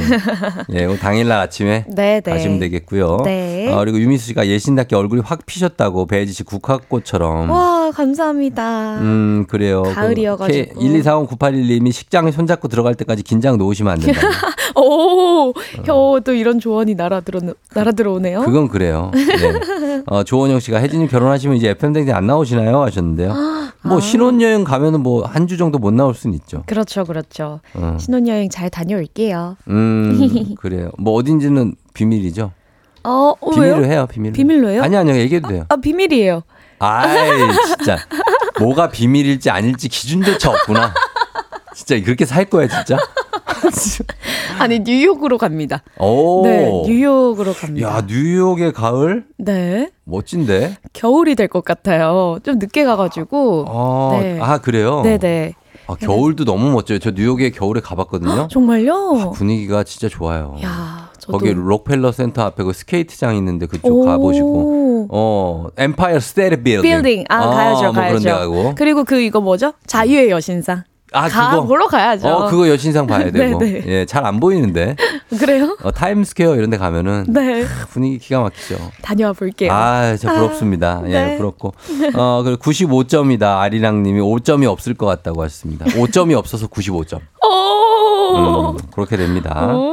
[0.72, 2.30] 예, 당일날 아침에 네, 네.
[2.30, 3.18] 가시면 되겠고요.
[3.24, 3.51] 네.
[3.72, 7.50] 어, 그리고 유미수 씨가 예신답게 얼굴이 확 피셨다고 배지 씨 국화꽃처럼.
[7.50, 8.98] 와 감사합니다.
[9.00, 9.82] 음, 그래요.
[9.82, 10.80] 가을이어가지고.
[10.80, 14.20] 1240981님이 식장에 손잡고 들어갈 때까지 긴장 놓으시면 안 된다.
[14.76, 15.52] 오,
[15.84, 17.40] 혀또 이런 조언이 날아들어
[17.74, 18.40] 날아들어오네요.
[18.42, 19.10] 그건 그래요.
[19.14, 20.02] 네.
[20.06, 22.80] 어, 조원영 씨가 혜진님 결혼하시면 이제 FM댕진 안 나오시나요?
[22.82, 23.34] 하셨는데요.
[23.84, 26.62] 뭐 신혼여행 가면은 뭐 한 주 정도 못 나올 수는 있죠.
[26.66, 27.60] 그렇죠, 그렇죠.
[27.74, 27.96] 어.
[27.98, 29.56] 신혼여행 잘 다녀올게요.
[29.68, 30.90] 음, 그래요.
[30.98, 32.52] 뭐 어딘지는 비밀이죠.
[33.04, 33.84] 어, 어, 비밀로 왜요?
[33.92, 34.32] 해요, 비밀로.
[34.32, 34.82] 비밀로 해요?
[34.82, 35.64] 아니, 아니요, 얘기해도 돼요.
[35.68, 36.42] 아, 비밀이에요.
[36.78, 37.98] 아이, 진짜.
[38.58, 40.92] 뭐가 비밀일지 아닐지 기준조차 없구나.
[41.74, 42.96] 진짜 그렇게 살 거야, 진짜?
[44.58, 45.82] 아니, 뉴욕으로 갑니다.
[45.98, 46.42] 오.
[46.44, 47.88] 네, 뉴욕으로 갑니다.
[47.88, 49.24] 야, 뉴욕의 가을?
[49.38, 49.90] 네.
[50.04, 50.76] 멋진데?
[50.92, 52.38] 겨울이 될 것 같아요.
[52.44, 53.64] 좀 늦게 가가지고.
[53.68, 54.38] 아, 네.
[54.40, 55.02] 아 그래요?
[55.02, 55.54] 네네.
[55.88, 56.98] 아, 겨울도 너무 멋져요.
[56.98, 58.48] 저 뉴욕에 겨울에 가봤거든요.
[58.48, 59.32] 정말요?
[59.34, 60.56] 분위기가 진짜 좋아요.
[60.62, 61.38] 야, 저도.
[61.38, 64.04] 거기 록펠러 센터 앞에 그 스케이트장 있는데 그쪽 오.
[64.04, 66.82] 가보시고, 어, 엠파이어 스테이트 빌딩.
[66.82, 67.24] 빌딩.
[67.28, 68.74] 아, 가야죠, 뭐 가야죠.
[68.76, 69.72] 그리고 그 이거 뭐죠?
[69.86, 70.82] 자유의 여신상.
[71.14, 71.66] 아, 가, 그거.
[71.66, 72.26] 보러 가야죠.
[72.26, 73.58] 어, 그거 여신상 봐야 되고.
[73.58, 73.82] 네, 네.
[73.86, 74.96] 예, 잘 안 보이는데.
[75.38, 75.76] 그래요?
[75.84, 77.64] 어, 타임스퀘어 이런 데 가면은 네.
[77.90, 78.78] 분위기 기가 막히죠.
[79.02, 79.70] 다녀와 볼게요.
[79.72, 81.02] 아, 저 부럽습니다.
[81.04, 81.36] 아, 예, 네.
[81.36, 81.74] 부럽고.
[82.16, 83.58] 어, 그리고 95점이다.
[83.60, 85.84] 아리랑 님이 5점이 없을 것 같다고 하셨습니다.
[85.84, 87.20] 5점이 없어서 95점.
[87.44, 88.70] 오.
[88.70, 89.68] 음, 그렇게 됩니다.
[89.74, 89.92] 오.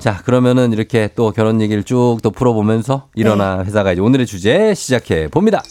[0.00, 5.28] 자, 그러면은 이렇게 또 결혼 얘기를 쭉 또 풀어보면서 일어나 회사가 이제 오늘의 주제 시작해
[5.28, 5.62] 봅니다.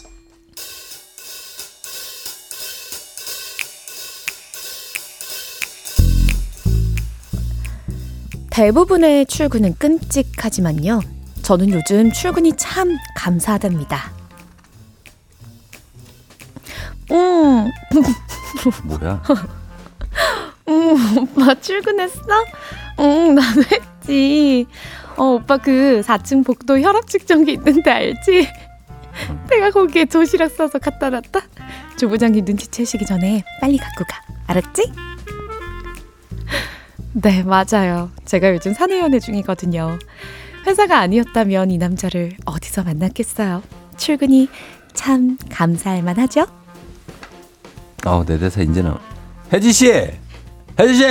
[8.50, 11.00] 대부분의 출근은 끔찍하지만요.
[11.42, 14.12] 저는 요즘 출근이 참 감사하답니다.
[17.12, 17.70] 음,
[18.84, 19.22] 뭐야?
[20.68, 22.20] 음, 오빠 출근했어?
[22.98, 24.66] 응, 나도 했지.
[25.16, 28.48] 어, 오빠 그 4층 복도 혈압 측정기 있는데 알지?
[29.50, 31.40] 내가 거기에 도시락 싸서 갖다 놨다.
[31.96, 34.20] 주부장님 눈치채시기 전에 빨리 갖고 가.
[34.46, 34.92] 알았지?
[37.12, 38.10] 네, 맞아요.
[38.24, 39.98] 제가 요즘 사내 연애 중이거든요.
[40.66, 43.62] 회사가 아니었다면 이 남자를 어디서 만났겠어요.
[43.96, 44.48] 출근이
[44.94, 46.46] 참 감사할 만하죠?
[48.06, 48.98] 어, 내 대사 이제 나.
[49.52, 49.92] 혜지 씨,
[50.78, 51.04] 혜지 씨.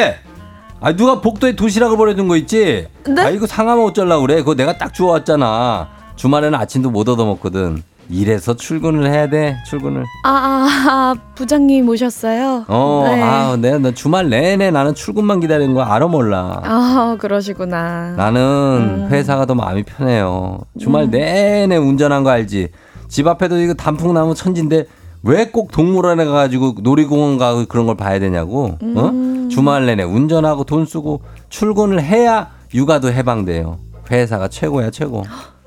[0.82, 2.88] 아 누가 복도에 도시락을 버려둔 거 있지?
[3.08, 3.22] 네?
[3.22, 4.36] 아 이거 상하면 어쩌려고 그래?
[4.38, 5.90] 그거 내가 딱 주워왔잖아.
[6.16, 7.84] 주말에는 아침도 못 얻어 먹거든.
[8.12, 9.58] 이래서 출근을 해야 돼.
[9.68, 10.04] 출근을.
[10.24, 12.66] 아, 아, 아 부장님 오셨어요?
[12.68, 13.22] 어, 네.
[13.22, 16.60] 아, 내가 나 주말 내내 나는 출근만 기다리는 거 알아 몰라.
[16.64, 18.14] 아, 그러시구나.
[18.18, 19.08] 나는 음.
[19.12, 20.60] 회사가 더 마음이 편해요.
[20.80, 22.70] 주말 내내 운전한 거 알지?
[23.10, 24.86] 집 앞에도 이거 단풍나무 천진데
[25.22, 28.78] 왜 꼭 동물원에 가가지고 놀이공원 가고 그런 걸 봐야 되냐고?
[28.82, 29.12] 어?
[29.50, 29.52] 음.
[29.52, 33.80] 주말 내내 운전하고 돈 쓰고 출근을 해야 육아도 해방돼요.
[34.12, 35.20] 회사가 최고야 최고.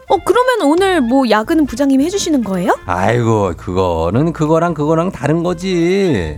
[0.09, 2.77] 어, 그러면 오늘 뭐 야근은 부장님이 해주시는 거예요?
[2.87, 6.37] 아이고 그거는 그거랑 그거랑 다른 거지.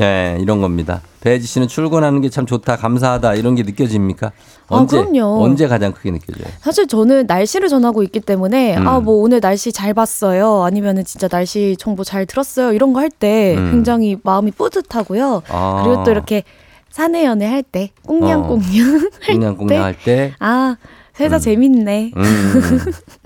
[0.00, 1.02] 네, 이런 겁니다.
[1.20, 4.28] 배지 씨는 출근하는 게 참 좋다, 감사하다 이런 게 느껴집니까?
[4.28, 4.32] 아,
[4.68, 5.42] 언제 그럼요.
[5.44, 6.46] 언제 가장 크게 느껴져요?
[6.60, 8.88] 사실 저는 날씨를 전하고 있기 때문에 음.
[8.88, 13.72] 아뭐 오늘 날씨 잘 봤어요 아니면은 진짜 날씨 정보 잘 들었어요 이런 거 할때 음.
[13.72, 15.82] 굉장히 마음이 뿌듯하고요 아.
[15.84, 16.44] 그리고 또 이렇게
[16.88, 19.76] 사내 연애 할 때 꽁냥꽁냥 할 꽁냥꽁냥 때.
[19.76, 20.76] 할 때, 아
[21.18, 22.52] 회사 재밌네 음,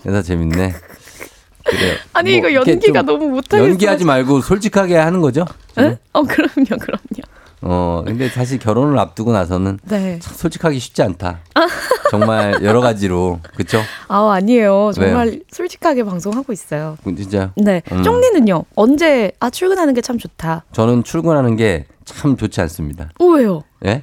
[0.07, 0.73] 회사 재밌네.
[1.65, 1.95] 그래요.
[2.13, 5.45] 아니 뭐 이거 연기가 좀 너무 못하겠어 연기하지 말고 솔직하게 하는 거죠?
[5.79, 5.99] 에?
[6.13, 7.23] 어 그럼요 그럼요
[7.67, 10.19] 어, 근데 사실 결혼을 앞두고 나서는 네.
[10.21, 11.39] 참 솔직하기 쉽지 않다.
[12.11, 13.81] 정말 여러 가지로 그쵸?
[14.09, 15.39] 아 아니에요 정말 왜요?
[15.51, 17.53] 솔직하게 방송하고 있어요 진짜.
[17.57, 18.03] 네 음.
[18.03, 23.09] 쫑리는요 언제 아 출근하는 게 참 좋다 저는 출근하는 게 참 좋지 않습니다.
[23.19, 24.03] 어 왜요 예?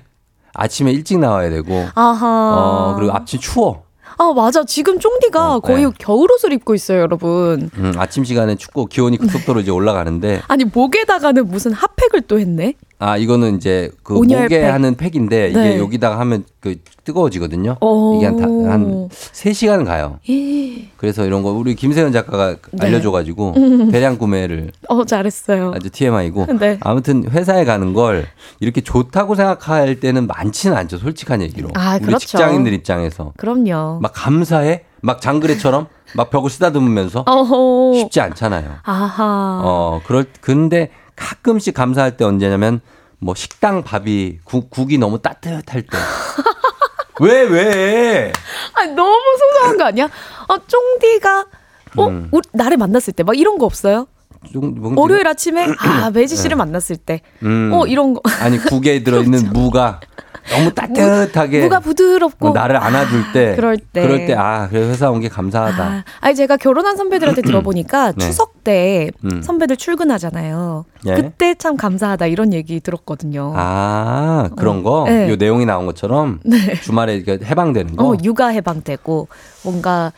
[0.56, 3.84] 아침에 일찍 나와야 되고, 아하 어, 그리고 아침 추워.
[4.22, 5.92] 아 맞아 지금 쫑디가 어, 거의 네.
[5.98, 11.72] 겨울옷을 입고 있어요 여러분 음, 아침 시간에 춥고 기온이 급속도로 이제 올라가는데, 아니 목에다가는 무슨
[11.72, 14.64] 핫팩을 또 했네 아, 이거는 이제 그 목에 팩.
[14.72, 15.80] 하는 팩인데, 이게 네.
[15.80, 17.78] 여기다가 하면 그 뜨거워지거든요.
[17.82, 18.18] 오.
[18.18, 20.20] 이게 한, 다, 한 3 시간 가요.
[20.30, 20.88] 예.
[20.98, 22.86] 그래서 이런 거 우리 김세현 작가가 네.
[22.86, 23.92] 알려줘가지고 음.
[23.92, 26.78] 대량 구매를 어 잘했어요 아주 TMI고 네.
[26.82, 28.28] 아무튼 회사에 가는 걸
[28.60, 32.28] 이렇게 좋다고 생각할 때는 많지는 않죠 솔직한 얘기로 아, 우리 그렇죠.
[32.28, 34.84] 직장인들 입장에서 그럼요 막 감사해?
[35.02, 35.88] 막 장그래처럼?
[36.14, 37.24] 막 벽을 쓰다듬으면서?
[37.26, 37.94] 어허.
[38.00, 38.76] 쉽지 않잖아요.
[38.84, 39.62] 아하.
[39.64, 42.82] 어 그럴 근데 가끔씩 감사할 때 언제냐면
[43.20, 45.98] 뭐 식당 밥이 국, 국이 너무 따뜻할 때.
[47.22, 48.34] 왜 왜?
[48.74, 50.10] 아니 너무 소소한 거 아니야?
[50.48, 51.46] 아 쫑디가
[51.98, 52.28] 어 음.
[52.32, 54.08] 우리 나를 만났을 때 막 이런 거 없어요?
[54.52, 57.22] 좀 월요일 아침에 아 매지 씨를 만났을 때.
[57.44, 57.72] 음.
[57.74, 58.22] 어 이런 거.
[58.42, 60.00] 아니 국에 들어있는 무가
[60.52, 64.02] 너무 따뜻하게 무가 부드럽고 뭐 나를 안아줄 때 그럴 때.
[64.02, 65.84] 그럴 때아 그래 회사 온 게 감사하다.
[65.84, 68.26] 아, 아니 제가 결혼한 선배들한테 들어보니까 네.
[68.26, 69.42] 추석 때 음.
[69.42, 70.86] 선배들 출근하잖아요.
[71.08, 71.14] 예?
[71.16, 73.54] 그때 참 감사하다 이런 얘기 들었거든요.
[73.56, 75.06] 아 그런 거?
[75.08, 75.30] 네.
[75.30, 76.58] 요 내용이 나온 것처럼 네.
[76.82, 78.10] 주말에 해방되는 거.
[78.10, 79.28] 어, 육아 해방되고
[79.64, 80.12] 뭔가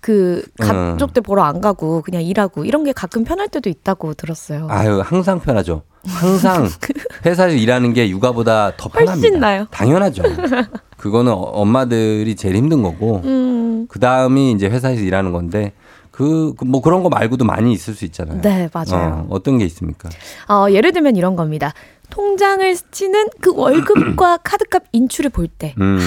[0.00, 0.66] 그 음.
[0.66, 4.66] 가족 들 보러 안 가고 그냥 일하고 이런 게 가끔 편할 때도 있다고 들었어요.
[4.70, 5.82] 아유, 항상 편하죠.
[6.06, 6.68] 항상
[7.26, 9.12] 회사에서 일하는 게 육아보다 더 편합니다.
[9.12, 9.66] 훨씬 나요.
[9.70, 10.22] 당연하죠.
[10.96, 13.86] 그거는 어- 엄마들이 제일 힘든 거고, 음.
[13.88, 15.72] 그 다음이 이제 회사에서 일하는 건데,
[16.12, 18.40] 그, 그뭐 그런 거 말고도 많이 있을 수 있잖아요.
[18.40, 19.26] 네, 맞아요.
[19.28, 20.08] 어, 어떤 게 있습니까?
[20.48, 21.74] 어, 예를 들면 이런 겁니다.
[22.10, 25.98] 통장을 스치는 그 월급과 카드값 인출을 볼때 음.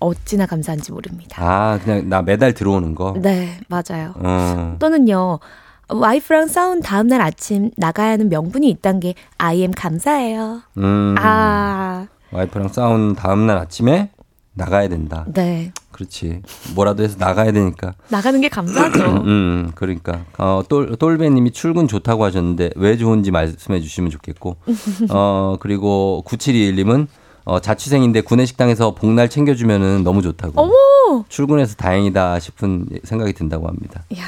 [0.00, 1.36] 어찌나 감사한지 모릅니다.
[1.42, 3.14] 아, 그냥 나 매달 들어오는 거?
[3.20, 4.14] 네, 맞아요.
[4.16, 4.76] 어.
[4.78, 5.38] 또는요.
[5.88, 10.62] 와이프랑 싸운 다음날 아침 나가야 하는 명분이 있단 게 I am 감사해요.
[10.78, 11.14] 음.
[11.18, 14.10] 아, 와이프랑 싸운 다음날 아침에
[14.54, 15.24] 나가야 된다.
[15.32, 15.72] 네.
[15.92, 16.42] 그렇지.
[16.74, 17.94] 뭐라도 해서 나가야 되니까.
[18.08, 19.04] 나가는 게 감사하죠.
[19.24, 20.24] 음, 그러니까.
[20.38, 24.56] 어, 똘, 똘배님이 출근 좋다고 하셨는데 왜 좋은지 말씀해 주시면 좋겠고.
[25.10, 27.06] 어, 그리고 9721님은
[27.44, 30.60] 어, 자취생인데 구내식당에서 복날 챙겨주면은 너무 좋다고.
[30.60, 31.24] 어머!
[31.28, 34.04] 출근해서 다행이다 싶은 생각이 든다고 합니다.
[34.16, 34.22] 야.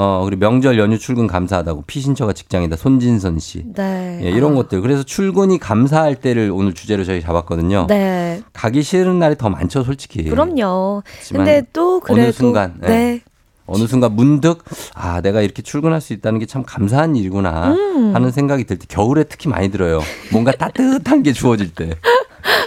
[0.00, 2.76] 어, 그리고 명절 연휴 출근 감사하다고 피신처가 직장이다.
[2.76, 3.64] 손진선 씨.
[3.74, 4.20] 네.
[4.22, 4.80] 예, 이런 아, 것들.
[4.80, 7.86] 그래서 출근이 감사할 때를 오늘 주제로 저희 잡았거든요.
[7.88, 8.40] 네.
[8.52, 10.22] 가기 싫은 날이 더 많죠, 솔직히.
[10.22, 11.02] 그럼요.
[11.32, 12.86] 근데 또 그래도 어느 순간, 예.
[12.86, 13.20] 네.
[13.66, 18.14] 어느 순간 문득 아 내가 이렇게 출근할 수 있다는 게 참 감사한 일이구나 음.
[18.14, 20.00] 하는 생각이 들 때 겨울에 특히 많이 들어요.
[20.32, 21.90] 뭔가 따뜻한 게 주어질 때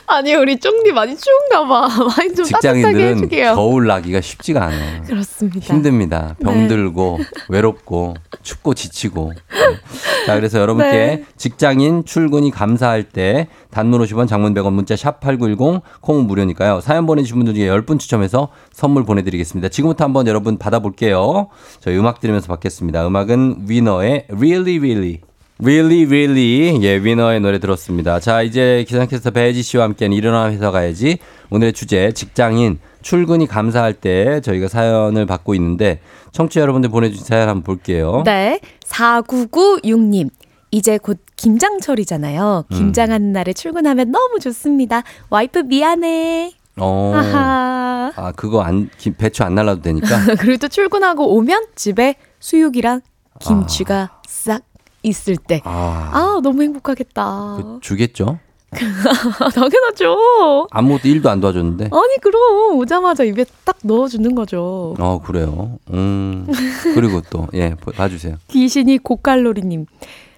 [0.08, 1.88] 아니 우리 쫑디 많이 추운가 봐.
[2.18, 3.30] 많이 좀 직장인들은.
[3.30, 5.04] 겨울 나기가 쉽지가 않아요.
[5.04, 5.60] 그렇습니다.
[5.60, 6.36] 힘듭니다.
[6.40, 6.46] 네.
[6.46, 7.20] 병들고
[7.50, 9.34] 외롭고 춥고 지치고.
[9.34, 10.26] 네.
[10.26, 11.24] 자 그래서 여러분께 네.
[11.38, 16.82] 직장인 출근이 감사할 때 단문 50원 장문 100원 문자 샵 8910 콩은 무료니까요.
[16.82, 19.70] 사연 보내주신 분들 중에 10분 추첨해서 선물 보내드리겠습니다.
[19.70, 21.48] 지금부터 한번 여러분 받아볼게요.
[21.80, 23.08] 저희 음악 들으면서 받겠습니다.
[23.08, 25.20] 음악은 위너의 Really Really
[25.64, 28.20] Really Really 예 위너의 노래 들었습니다.
[28.20, 31.20] 자 이제 기상캐스터 배지 씨와 함께하는 일어나 회사 가야지
[31.52, 36.00] 오늘의 주제 직장인 출근이 감사할 때 저희가 사연을 받고 있는데
[36.32, 38.24] 청취자 여러분들 보내주신 사연 한번 볼게요.
[38.26, 38.60] 네.
[38.86, 40.30] 4996님.
[40.74, 42.64] 이제 곧 김장철이잖아요.
[42.72, 42.76] 음.
[42.76, 45.04] 김장하는 날에 출근하면 너무 좋습니다.
[45.30, 46.54] 와이프 미안해.
[46.78, 47.12] 어.
[47.14, 48.12] 하하.
[48.16, 50.08] 아 그거 안 기- 배추 안 날라도 되니까.
[50.40, 53.02] 그리고 또 출근하고 오면 집에 수육이랑
[53.42, 54.62] 김치가 싹
[55.04, 55.62] 있을 때.
[55.64, 57.56] 아, 아, 너무 행복하겠다.
[57.58, 58.40] 그 주겠죠?
[59.54, 60.68] 당연하죠.
[60.72, 61.86] 아무것도 일도 안 도와줬는데.
[61.92, 64.96] 아니, 그럼 오자마자 입에 딱 넣어주는 거죠.
[65.00, 65.78] 어 그래요.
[65.92, 66.48] 음
[66.94, 68.38] 그리고 또예 봐주세요.
[68.48, 69.86] 귀신이 고칼로리님.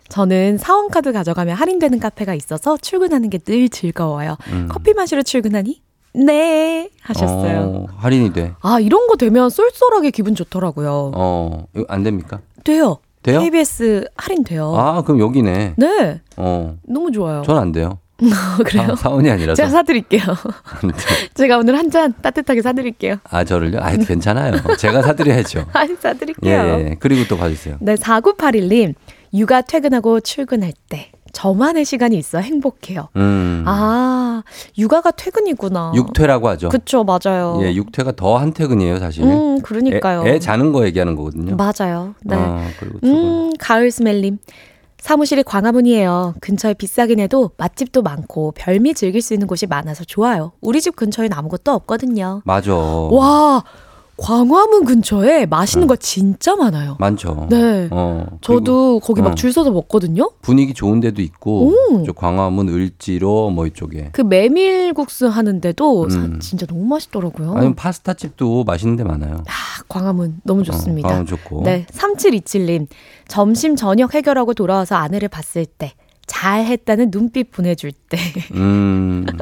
[0.09, 4.37] 저는 사원카드 가져가면 할인되는 카페가 있어서 출근하는 게 늘 즐거워요.
[4.51, 4.67] 음.
[4.71, 5.81] 커피 마시러 출근하니?
[6.15, 6.89] 네.
[7.01, 7.59] 하셨어요.
[7.59, 8.53] 어, 할인이 돼.
[8.61, 11.11] 아, 이런 거 되면 쏠쏠하게 기분 좋더라고요.
[11.15, 12.39] 어 이거 안 됩니까?
[12.63, 12.97] 돼요.
[13.23, 13.39] 돼요?
[13.39, 14.75] KBS 할인돼요.
[14.75, 15.73] 아 그럼 여기네.
[15.77, 16.21] 네.
[16.37, 16.75] 어.
[16.87, 17.41] 너무 좋아요.
[17.45, 17.99] 전 안 돼요.
[18.65, 18.89] 그래요?
[18.89, 19.55] 사, 사원이 아니라서.
[19.55, 20.21] 제가 사드릴게요.
[21.33, 23.17] 제가 오늘 한 잔 따뜻하게 사드릴게요.
[23.29, 23.79] 아 저를요?
[23.81, 24.53] 아 괜찮아요.
[24.77, 25.65] 제가 사드려야죠.
[25.73, 26.51] 아니, 예, 사드릴게요.
[26.51, 26.95] 예.
[26.99, 27.77] 그리고 또 봐주세요.
[27.81, 28.93] 네, 4981님.
[29.33, 33.09] 육아 퇴근하고 출근할 때 저만의 시간이 있어 행복해요.
[33.17, 33.63] 음.
[33.67, 34.43] 아,
[34.77, 35.91] 육아가 퇴근이구나.
[35.95, 36.69] 육퇴라고 하죠.
[36.69, 37.59] 그쵸, 맞아요.
[37.63, 39.23] 예, 육퇴가 더 한 퇴근이에요, 사실.
[39.23, 40.23] 음, 그러니까요.
[40.25, 41.55] 애, 애 자는 거 얘기하는 거거든요.
[41.55, 42.15] 맞아요.
[42.23, 42.35] 네.
[42.37, 42.67] 아.
[43.03, 44.37] 음, 가을 스멜님.
[44.99, 46.35] 사무실이 광화문이에요.
[46.39, 50.53] 근처에 비싸긴 해도 맛집도 많고 별미 즐길 수 있는 곳이 많아서 좋아요.
[50.61, 52.41] 우리 집 근처에는 아무것도 없거든요.
[52.45, 52.73] 맞아.
[52.73, 53.63] 와,
[54.23, 56.95] 광화문 근처에 맛있는 거 진짜 많아요.
[56.97, 57.47] 많죠.
[57.49, 57.89] 네.
[57.91, 59.25] 어, 저도 거기 어.
[59.25, 60.31] 막줄 서서 먹거든요.
[60.41, 61.73] 분위기 좋은 데도 있고,
[62.15, 64.09] 광화문 을지로 뭐 이쪽에.
[64.13, 66.39] 그 메밀국수 하는데도 사- 음.
[66.39, 67.51] 진짜 너무 맛있더라고요.
[67.55, 69.43] 아니면 파스타 집도 맛있는 데 많아요.
[69.45, 71.07] 아, 광화문 너무 좋습니다.
[71.07, 71.63] 어, 광화문 좋고.
[71.63, 72.87] 네, 3727님.
[73.27, 75.93] 점심 저녁 해결하고 돌아와서 아내를 봤을 때
[76.25, 78.17] 잘 했다는 눈빛 보내줄 때.
[78.53, 79.25] 음.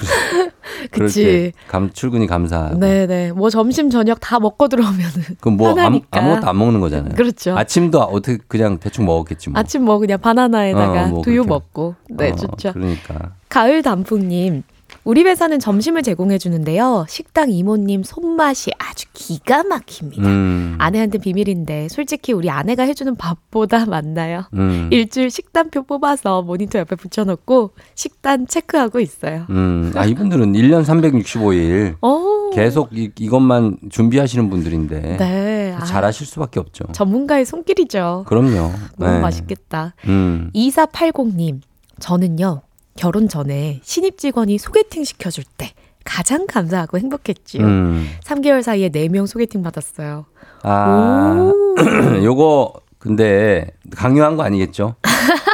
[0.90, 1.10] 그.
[1.12, 2.78] 때 감, 출근이 감사하고.
[2.78, 3.32] 네네.
[3.32, 6.18] 뭐 점심 저녁 다 먹고 들어오면은 그럼 뭐 아무, 편하니까.
[6.18, 7.14] 아무것도 안 먹는 거잖아요.
[7.14, 7.56] 그렇죠.
[7.56, 9.58] 아침도 어떻게 그냥 대충 먹었겠지 뭐.
[9.58, 11.48] 아침 뭐 그냥 바나나에다가 어, 뭐 두유 그렇게.
[11.48, 11.94] 먹고.
[12.10, 12.72] 네, 어, 좋죠.
[12.72, 13.32] 그러니까.
[13.48, 14.62] 가을 단풍님.
[15.04, 17.04] 우리 회사는 점심을 제공해 주는데요.
[17.08, 20.26] 식당 이모님 손맛이 아주 기가 막힙니다.
[20.26, 20.76] 음.
[20.78, 24.44] 아내한테 비밀인데 솔직히 우리 아내가 해주는 밥보다 많나요?
[24.54, 24.88] 음.
[24.90, 29.44] 일주일 식단표 뽑아서 모니터 옆에 붙여놓고 식단 체크하고 있어요.
[29.50, 29.92] 음.
[29.94, 32.50] 아, 이분들은 1년 365일 오.
[32.54, 35.16] 계속 이, 이것만 준비하시는 분들인데.
[35.18, 35.76] 네.
[35.78, 36.84] 아, 잘하실 수밖에 없죠.
[36.92, 38.24] 전문가의 손길이죠.
[38.26, 38.72] 그럼요.
[38.96, 39.20] 너무 네.
[39.20, 39.94] 맛있겠다.
[40.06, 40.50] 음.
[40.54, 41.60] 2480님,
[41.98, 42.62] 저는요,
[42.96, 45.72] 결혼 전에 신입 직원이 소개팅 시켜줄 때
[46.04, 47.64] 가장 감사하고 행복했지요.
[47.64, 48.08] 음.
[48.24, 50.26] 3개월 사이에 4명 소개팅 받았어요.
[50.62, 51.52] 아,
[52.22, 53.66] 요거 근데
[53.96, 54.94] 강요한 거 아니겠죠?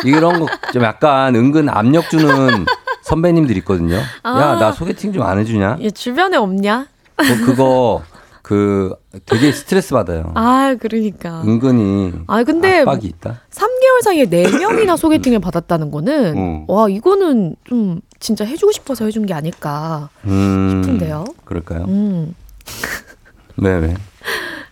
[0.04, 2.64] 이런 거 좀 약간 은근 압력 주는
[3.02, 3.96] 선배님들 있거든요.
[3.96, 4.58] 야, 아.
[4.58, 5.78] 나 소개팅 좀 안 해주냐?
[5.80, 6.86] 얘 주변에 없냐?
[7.16, 8.02] 뭐 그거
[8.50, 8.92] 그
[9.26, 10.32] 되게 스트레스 받아요.
[10.34, 11.40] 아, 그러니까.
[11.46, 13.42] 은근히 아, 근데 압박이 있다.
[13.48, 16.64] 3개월 사이에 4명이나 소개팅을 받았다는 거는 음.
[16.66, 21.26] 와, 이거는 좀 진짜 해 주고 싶어서 해준 게 아닐까 음, 싶은데요.
[21.44, 21.84] 그럴까요?
[21.84, 22.34] 음.
[23.58, 23.94] 왜 왜?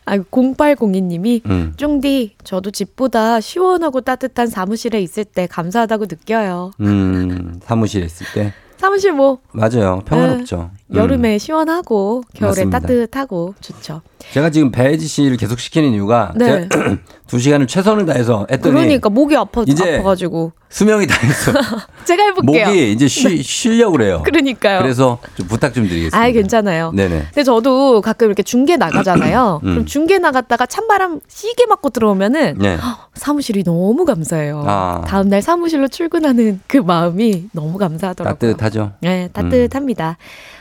[0.07, 1.75] 아, 0802님이 음.
[1.77, 6.73] 쫑디, 저도 집보다 시원하고 따뜻한 사무실에 있을 때 감사하다고 느껴요.
[6.81, 10.03] 음, 사무실에 있을 때 사무실 뭐 맞아요.
[10.05, 10.73] 평화롭죠.
[10.91, 10.97] 음.
[10.97, 12.81] 여름에 시원하고 겨울에 맞습니다.
[12.81, 14.01] 따뜻하고 좋죠.
[14.33, 16.69] 제가 지금 배지 씨를 계속 시키는 이유가 네.
[16.69, 21.53] 제가 두 시간을 최선을 다해서 했더니 그러니까 목이 아파 이제 아파가지고 수명이 다 했어.
[22.05, 22.67] 제가 해볼게요.
[22.67, 24.23] 목이 이제 쉬, 쉬려고 그래요.
[24.25, 24.81] 그러니까요.
[24.81, 26.19] 그래서 좀 부탁 좀 드리겠습니다.
[26.19, 26.91] 아이 괜찮아요.
[26.93, 27.27] 네네.
[27.27, 29.61] 근데 저도 가끔 이렇게 중계 나가잖아요.
[29.65, 29.71] 음.
[29.71, 32.79] 그럼 중계 나갔다가 찬바람 시게 맞고 들어오면은 네.
[33.15, 34.65] 사무실이 너무 감사해요.
[34.67, 35.03] 아.
[35.07, 38.53] 다음 날 사무실로 출근하는 그 마음이 너무 감사하더라고요.
[38.53, 38.93] 따뜻하죠.
[39.01, 40.17] 네, 따뜻합니다.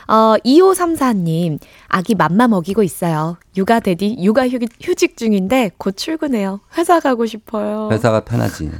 [0.08, 3.36] 어, 2534님, 아기 맘마 먹이고 있어요.
[3.56, 6.60] 육아 대디, 육아 휴, 휴직 중인데 곧 출근해요.
[6.78, 7.88] 회사 가고 싶어요.
[7.92, 8.70] 회사가 편하지.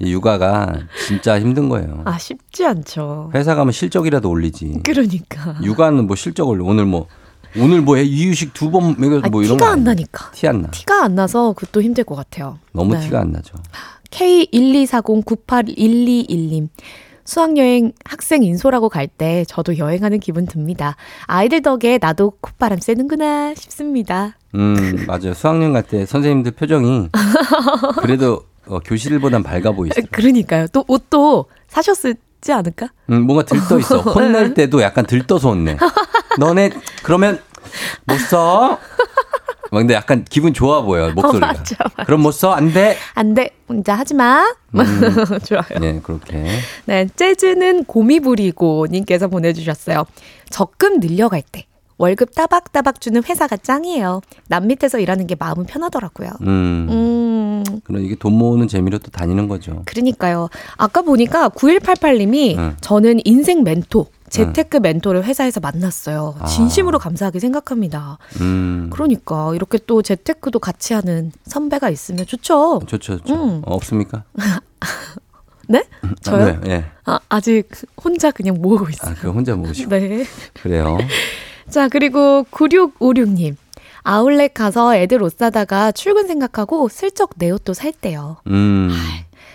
[0.00, 0.72] 이 육아가
[1.06, 2.02] 진짜 힘든 거예요.
[2.04, 3.30] 아, 쉽지 않죠.
[3.34, 4.80] 회사 가면 실적이라도 올리지.
[4.84, 5.56] 그러니까.
[5.62, 6.64] 육아는 뭐 실적 올려.
[6.64, 7.06] 오늘 뭐
[7.56, 8.02] 오늘 뭐 해?
[8.02, 9.84] 이유식 두 번 먹여서 아, 뭐 이런 티가 거 안.
[9.84, 10.30] 나니까.
[10.32, 10.70] 티 안 나.
[10.70, 12.58] 티가 안 나서 그것도 힘들 것 같아요.
[12.72, 13.00] 너무 네.
[13.00, 13.54] 티가 안 나죠.
[14.10, 16.68] K124098121님.
[17.24, 20.96] 수학여행 학생 인솔하고 갈 때 저도 여행하는 기분 듭니다.
[21.26, 24.36] 아이들 덕에 나도 콧바람 쐬는구나 싶습니다.
[24.54, 25.34] 음, 맞아요.
[25.34, 27.08] 수학여행 갈 때 선생님들 표정이
[28.02, 30.06] 그래도 어, 교실보단 밝아 보이시죠.
[30.10, 30.66] 그러니까요.
[30.72, 32.16] 또 옷도 사셨지
[32.52, 32.88] 않을까?
[33.10, 33.98] 음, 뭔가 들떠 있어.
[34.10, 35.76] 혼낼 때도 약간 들떠서 혼내.
[36.38, 36.70] 너네
[37.02, 37.38] 그러면
[38.06, 38.78] 못 써.
[39.70, 41.46] 막 근데 약간 기분 좋아 보여 목소리가.
[41.46, 42.04] 어, 맞아, 맞아.
[42.04, 42.52] 그럼 못 써?
[42.52, 42.96] 안 돼.
[43.14, 43.50] 안 돼.
[43.68, 44.44] 혼자 하지 마.
[44.74, 44.80] 음.
[45.44, 45.80] 좋아요.
[45.80, 46.44] 네, 그렇게.
[46.86, 50.04] 네, 재즈는 고미 부리고 님께서 보내 주셨어요.
[50.50, 54.20] 적금 늘려갈 때 월급 따박따박 주는 회사가 짱이에요.
[54.48, 56.30] 남 밑에서 일하는 게 마음은 편하더라고요.
[56.42, 56.88] 음.
[56.90, 59.82] 음, 그럼 이게 돈 모으는 재미로 또 다니는 거죠.
[59.84, 60.48] 그러니까요.
[60.76, 62.76] 아까 보니까 9188님이 응.
[62.80, 66.34] 저는 인생 멘토, 재테크 멘토를 회사에서 만났어요.
[66.40, 66.46] 아.
[66.46, 68.18] 진심으로 감사하게 생각합니다.
[68.40, 68.90] 음.
[68.92, 72.82] 그러니까 이렇게 또 재테크도 같이 하는 선배가 있으면 좋죠.
[72.86, 73.34] 좋죠, 좋죠.
[73.34, 73.62] 음.
[73.64, 74.24] 어, 없습니까?
[75.68, 75.84] 네?
[76.20, 76.60] 저요?
[76.60, 76.84] 네, 예.
[77.06, 77.68] 아, 아직
[78.02, 79.12] 혼자 그냥 모으고 있어요.
[79.12, 79.88] 아, 그 혼자 모으시고.
[79.88, 80.24] 네.
[80.52, 80.98] 그래요.
[81.70, 83.56] 자, 그리고 9656님.
[84.02, 88.36] 아울렛 가서 애들 옷 사다가 출근 생각하고 슬쩍 내 옷도 살 때요.
[88.48, 88.90] 음.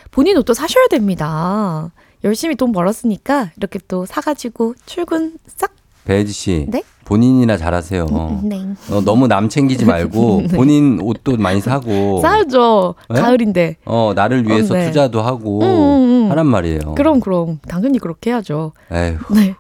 [0.09, 1.91] 본인 옷도 사셔야 됩니다.
[2.23, 5.71] 열심히 돈 벌었으니까 이렇게 또 사가지고 출근 싹.
[6.05, 6.65] 배지 씨.
[6.69, 6.83] 네?
[7.05, 8.39] 본인이나 잘하세요.
[8.43, 8.65] 네.
[8.91, 10.55] 어, 너무 남 챙기지 말고 네.
[10.55, 12.19] 본인 옷도 많이 사고.
[12.21, 12.95] 싸야죠.
[13.09, 13.21] 네?
[13.21, 13.77] 가을인데.
[13.85, 14.87] 어, 나를 위해서 어, 네.
[14.87, 16.31] 투자도 하고 음, 음, 음.
[16.31, 16.95] 하란 말이에요.
[16.95, 17.59] 그럼, 그럼.
[17.67, 18.73] 당연히 그렇게 해야죠.
[18.91, 19.17] 에휴.
[19.35, 19.55] 네.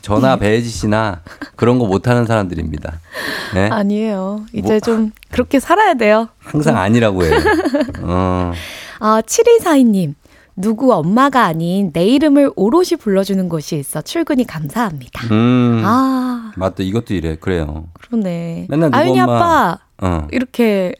[0.00, 1.20] 저나 배지 씨나
[1.56, 3.00] 그런 거 못하는 사람들입니다.
[3.54, 3.68] 네?
[3.68, 4.44] 아니에요.
[4.54, 6.28] 이제 뭐- 좀 그렇게 살아야 돼요.
[6.38, 7.34] 항상 아니라고 해요.
[8.02, 8.52] 어.
[8.98, 10.14] 아, 7242님.
[10.62, 15.26] 누구 엄마가 아닌 내 이름을 오롯이 불러주는 곳이 있어 출근이 감사합니다.
[15.32, 15.82] 음.
[15.84, 16.82] 아, 맞다.
[16.82, 17.36] 이것도 이래.
[17.36, 17.88] 그래요.
[18.00, 18.66] 그러네.
[18.70, 20.28] 맨날 누구 아윤이 엄마- 아빠 어.
[20.30, 20.94] 이렇게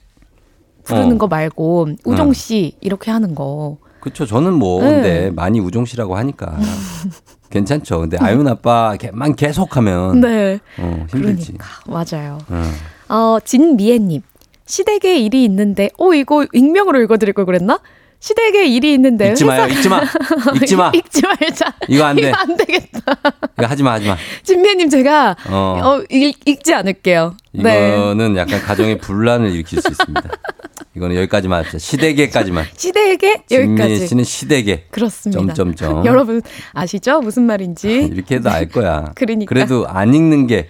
[0.84, 1.18] 부르는 어.
[1.18, 2.32] 거 말고 우종 어.
[2.32, 3.78] 씨 이렇게 하는 거.
[4.00, 4.26] 그렇죠.
[4.26, 4.90] 저는 뭐 네.
[4.90, 6.56] 근데 많이 우종 씨라고 하니까
[7.50, 8.00] 괜찮죠.
[8.00, 10.58] 근데 아윤 아빠만 계속하면 네.
[10.78, 11.52] 어, 힘들지.
[11.52, 12.38] 그러니까 맞아요.
[12.48, 13.14] 어.
[13.14, 14.22] 어, 진미애님.
[14.64, 17.80] 시댁에 일이 있는데, 어, 이거 익명으로 읽어드릴 걸 그랬나?
[18.22, 19.30] 시댁에 일이 있는데.
[19.30, 19.66] 읽지 마요.
[19.66, 20.00] 읽지 마.
[20.54, 20.92] 읽지 마.
[20.94, 21.74] 읽지 말자.
[21.88, 22.28] 이거 안 돼.
[22.28, 23.00] 이거 안 되겠다.
[23.58, 24.16] 이거 하지 마, 하지 마.
[24.44, 25.80] 진미애님 제가, 어.
[25.82, 27.34] 어, 읽, 읽지 않을게요.
[27.50, 27.88] 네.
[27.88, 30.22] 이거는 약간 가정의 분란을 일으킬 수 있습니다.
[30.94, 31.78] 이거는 여기까지만 합시다.
[31.78, 32.66] 시대계까지만.
[32.76, 34.06] 시댁에 진미 여기까지.
[34.06, 34.86] 씨는 시대계.
[34.92, 35.40] 그렇습니다.
[35.54, 36.04] 점점점.
[36.06, 36.42] 여러분
[36.74, 37.20] 아시죠?
[37.22, 38.08] 무슨 말인지.
[38.12, 39.10] 이렇게 해도 알 거야.
[39.16, 39.48] 그러니까.
[39.48, 40.68] 그래도 안 읽는 게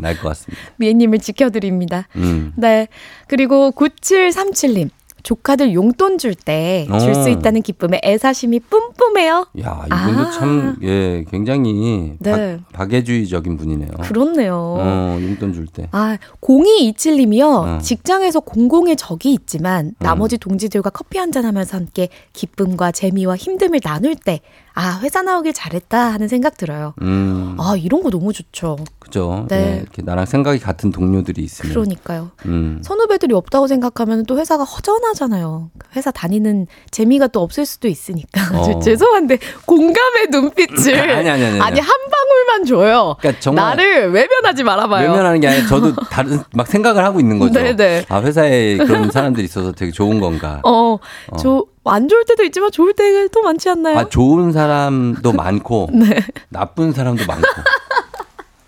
[0.00, 0.62] 나을 것 같습니다.
[0.76, 2.08] 미애님을 지켜드립니다.
[2.16, 2.52] 음.
[2.56, 2.88] 네.
[3.26, 4.90] 그리고 9737님.
[5.24, 7.28] 조카들 용돈 줄 때 줄수 어.
[7.28, 9.46] 있다는 기쁨에 애사심이 뿜뿜해요.
[9.62, 10.30] 야, 이분도 아.
[10.30, 12.58] 참, 예, 굉장히 네.
[12.72, 13.90] 박, 박애주의적인 분이네요.
[14.02, 14.54] 그렇네요.
[14.78, 15.88] 어, 용돈 줄 때.
[15.92, 17.42] 아, 0227님이요.
[17.76, 17.78] 어.
[17.78, 24.14] 직장에서 공공의 적이 있지만 나머지 동지들과 커피 한 잔 하면서 함께 기쁨과 재미와 힘듦을 나눌
[24.14, 24.40] 때
[24.76, 26.94] 아, 회사 나오길 잘했다 하는 생각 들어요.
[27.00, 28.76] 음, 아, 이런 거 너무 좋죠.
[28.98, 29.46] 그죠.
[29.48, 29.64] 네.
[29.64, 29.76] 네.
[29.82, 31.72] 이렇게 나랑 생각이 같은 동료들이 있으면.
[31.72, 32.32] 그러니까요.
[32.46, 32.80] 음.
[32.82, 35.70] 선후배들이 없다고 생각하면 또 회사가 허전하잖아요.
[35.94, 38.40] 회사 다니는 재미가 또 없을 수도 있으니까.
[38.52, 38.78] 어.
[38.82, 41.80] 죄송한데 공감의 눈빛을 아니, 아니, 아니, 아니.
[41.80, 43.14] 한 방울만 줘요.
[43.20, 45.08] 그러니까 정말 나를 외면하지 말아봐요.
[45.08, 47.52] 외면하는 게 아니라 저도 다른 막 생각을 하고 있는 거죠.
[47.52, 48.06] 네네.
[48.08, 50.60] 아 회사에 그런 사람들이 있어서 되게 좋은 건가.
[50.64, 50.98] 어,
[51.30, 51.36] 어.
[51.38, 53.98] 저, 안 좋을 때도 있지만 좋을 때도 많지 않나요?
[53.98, 56.18] 아 좋은 사람도 많고 네.
[56.48, 57.46] 나쁜 사람도 많고.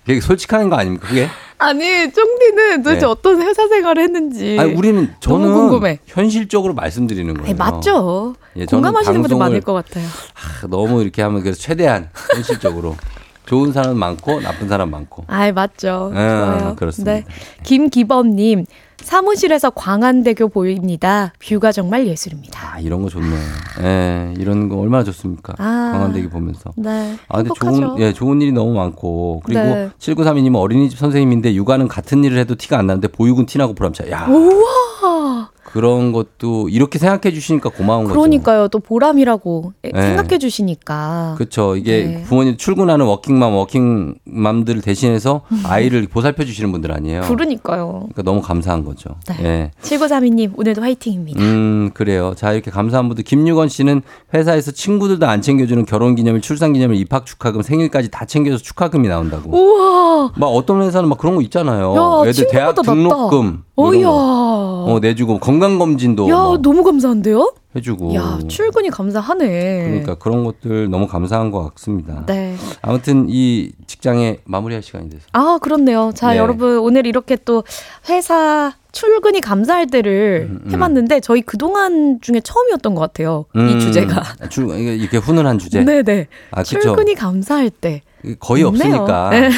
[0.05, 1.09] 되게 솔직한 거 아닙니까?
[1.09, 1.29] 그게?
[1.59, 3.07] 아니, 쫑디는 도대체 네.
[3.07, 4.57] 어떤 회사 생활을 했는지.
[4.61, 5.99] 아니, 우리는 저는 너무 궁금해.
[6.07, 7.45] 현실적으로 말씀드리는 거예요.
[7.49, 8.37] 아니, 맞죠.
[8.57, 10.05] 예, 공감하시는 분들 많을 것 같아요.
[10.07, 12.95] 아, 너무 이렇게 하면 그래서 최대한 현실적으로
[13.47, 15.25] 좋은 사람 많고 나쁜 사람 많고.
[15.29, 16.13] 아이, 맞죠.
[16.15, 16.77] 아, 좋아요.
[16.77, 17.13] 그렇습니다.
[17.15, 17.25] 네.
[17.65, 18.67] 김기범님,
[19.07, 21.33] 사무실에서 광안대교 보입니다.
[21.39, 22.75] 뷰가 정말 예술입니다.
[22.75, 23.39] 아, 이런 거 좋네요.
[23.83, 25.55] 예, 이런 거 얼마나 좋습니까?
[25.59, 25.91] 아.
[25.93, 26.73] 광안대기 보면서.
[26.75, 27.17] 네.
[27.29, 27.81] 아, 근데 행복하죠.
[27.81, 29.43] 좋은, 예, 좋은 일이 너무 많고.
[29.45, 29.91] 그리고 네.
[30.01, 34.11] 7932님은 어린이집 선생님인데 육아는 같은 일을 해도 티가 안 나는데 보육은 티나고 보람차.
[34.11, 35.51] 야, 우와!
[35.77, 38.15] 그런 것도 이렇게 생각해 주시니까 고마운 거죠.
[38.19, 38.69] 그러니까요.
[38.69, 39.91] 또 보람이라고 네.
[39.93, 41.35] 생각해 주시니까.
[41.37, 41.77] 그렇죠.
[41.77, 42.23] 이게 네.
[42.23, 47.21] 부모님 출근하는 워킹맘, 워킹맘들을 대신해서 아이를 보살펴 주시는 분들 아니에요.
[47.29, 47.93] 그러니까요.
[47.93, 49.17] 그러니까 너무 감사한 거죠.
[49.29, 49.45] 네.
[49.45, 49.71] 예.
[49.83, 51.43] 7932님, 오늘도 화이팅입니다.
[51.43, 52.33] 음, 그래요.
[52.39, 53.25] 자, 이렇게 감사한 분들.
[53.25, 54.01] 김유건 씨는
[54.33, 59.55] 회사에서 친구들도 안 챙겨주는 결혼 기념일, 출산 기념일, 입학 축하금, 생일까지 다 챙겨서 축하금이 나온다고.
[59.55, 60.33] 우와!
[60.37, 61.95] 막 어떤 회사는 막 그런 거 있잖아요.
[62.25, 62.81] 야, 애들 대학 낫다.
[62.81, 63.09] 등록금.
[63.09, 64.07] 뭐 이런 어이야.
[64.07, 64.85] 거.
[64.89, 67.53] 어, 내주고 건강 검진도 야, 뭐 너무 감사한데요?
[67.77, 68.15] 해주고.
[68.15, 69.85] 야, 출근이 감사하네.
[69.85, 72.25] 그러니까 그런 것들 너무 감사한 것 같습니다.
[72.27, 72.57] 네.
[72.81, 75.25] 아무튼 이 직장에 마무리할 시간이 돼서.
[75.33, 76.13] 아, 그렇네요.
[76.15, 76.39] 자, 네.
[76.39, 77.65] 여러분, 오늘 이렇게 또
[78.09, 80.73] 회사 출근이 감사할 때를 음, 음.
[80.73, 83.45] 해봤는데, 저희 그동안 중에 처음이었던 것 같아요.
[83.55, 84.23] 이 음, 주제가.
[84.49, 85.85] 출, 이게 이렇게 훈훈한 주제.
[85.85, 86.29] 네네.
[86.53, 86.63] 아.
[86.63, 88.01] 출근이 감사할 때.
[88.41, 88.69] 거의 있네요.
[88.69, 89.31] 없으니까.
[89.31, 89.51] 네.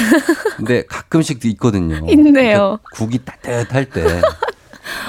[0.57, 2.01] 근데 가끔씩 있거든요.
[2.11, 2.79] 있네요.
[2.93, 4.21] 국이 따뜻할 때.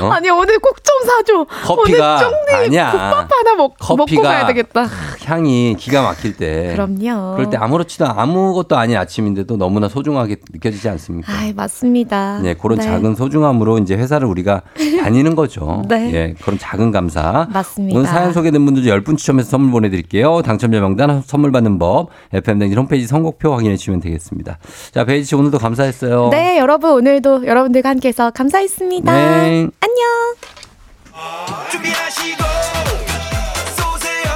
[0.02, 0.08] 어?
[0.12, 1.46] 아니, 오늘 꼭 좀 사줘.
[1.66, 2.20] 커피가
[2.54, 2.92] 아니야.
[2.92, 4.88] 국밥 하나 먹, 먹고 커피가 가야 되겠다.
[5.26, 6.72] 향이 기가 막힐 때.
[6.74, 7.36] 그럼요.
[7.36, 11.32] 그럴 때 아무렇지도 아무것도 아닌 아침인데도 너무나 소중하게 느껴지지 않습니까?
[11.32, 12.40] 아이, 맞습니다.
[12.42, 12.86] 네, 그런 네.
[12.86, 14.62] 작은 소중함으로 이제 회사를 우리가
[15.04, 15.84] 다니는 거죠.
[15.88, 16.12] 네.
[16.14, 17.48] 예, 그런 작은 감사.
[17.52, 17.98] 맞습니다.
[18.00, 20.42] 오늘 사연 소개된 분들 10분 추첨해서 선물 보내드릴게요.
[20.42, 24.58] 당첨자 명단 선물 받는 법, FM댕진 홈페이지 선곡표 확인해 주시면 되겠습니다.
[24.92, 26.30] 자, 베이지 씨 오늘도 감사했어요.
[26.32, 29.12] 네, 여러분, 오늘도 여러분들과 함께해서 감사했습니다.
[29.14, 29.68] 네.
[29.82, 30.36] 안녕.
[31.72, 32.44] 준비하시고
[33.78, 34.32] 쏘세요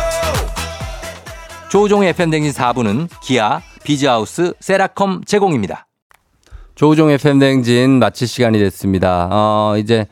[1.70, 5.88] 조우종의 FM댕진 4부는 기아, 비즈하우스, 세라컴 제공입니다.
[6.76, 9.30] 조우종의 FM댕진 마칠 시간이 됐습니다.
[9.32, 10.08] 어, 이제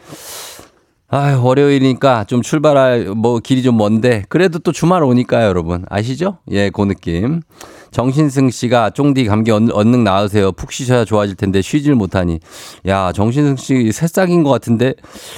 [1.13, 5.83] 아유, 월요일이니까 좀 출발할 뭐 길이 좀 먼데 그래도 또 주말 오니까요, 여러분.
[5.89, 6.37] 아시죠?
[6.51, 7.41] 예, 그 느낌.
[7.91, 10.53] 정신승 씨가 쫑디 감기 얼- 얼른 나으세요.
[10.53, 12.39] 푹 쉬셔야 좋아질 텐데 쉬질 못하니.
[12.87, 14.93] 야, 정신승 씨 새싹인 것 같은데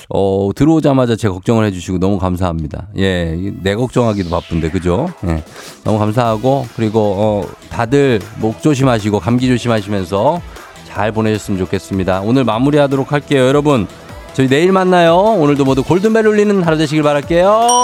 [0.09, 2.89] 어, 들어오자마자 제 걱정을 해 주시고 너무 감사합니다.
[2.99, 5.09] 예, 내 걱정하기도 바쁜데 그죠?
[5.25, 5.43] 예,
[5.83, 10.39] 너무 감사하고 그리고 어, 다들 목 조심하시고 감기 조심하시면서
[10.87, 12.21] 잘 보내셨으면 좋겠습니다.
[12.21, 13.87] 오늘 마무리하도록 할게요, 여러분.
[14.33, 15.15] 저희 내일 만나요.
[15.15, 17.83] 오늘도 모두 골든벨 울리는 하루 되시길 바랄게요.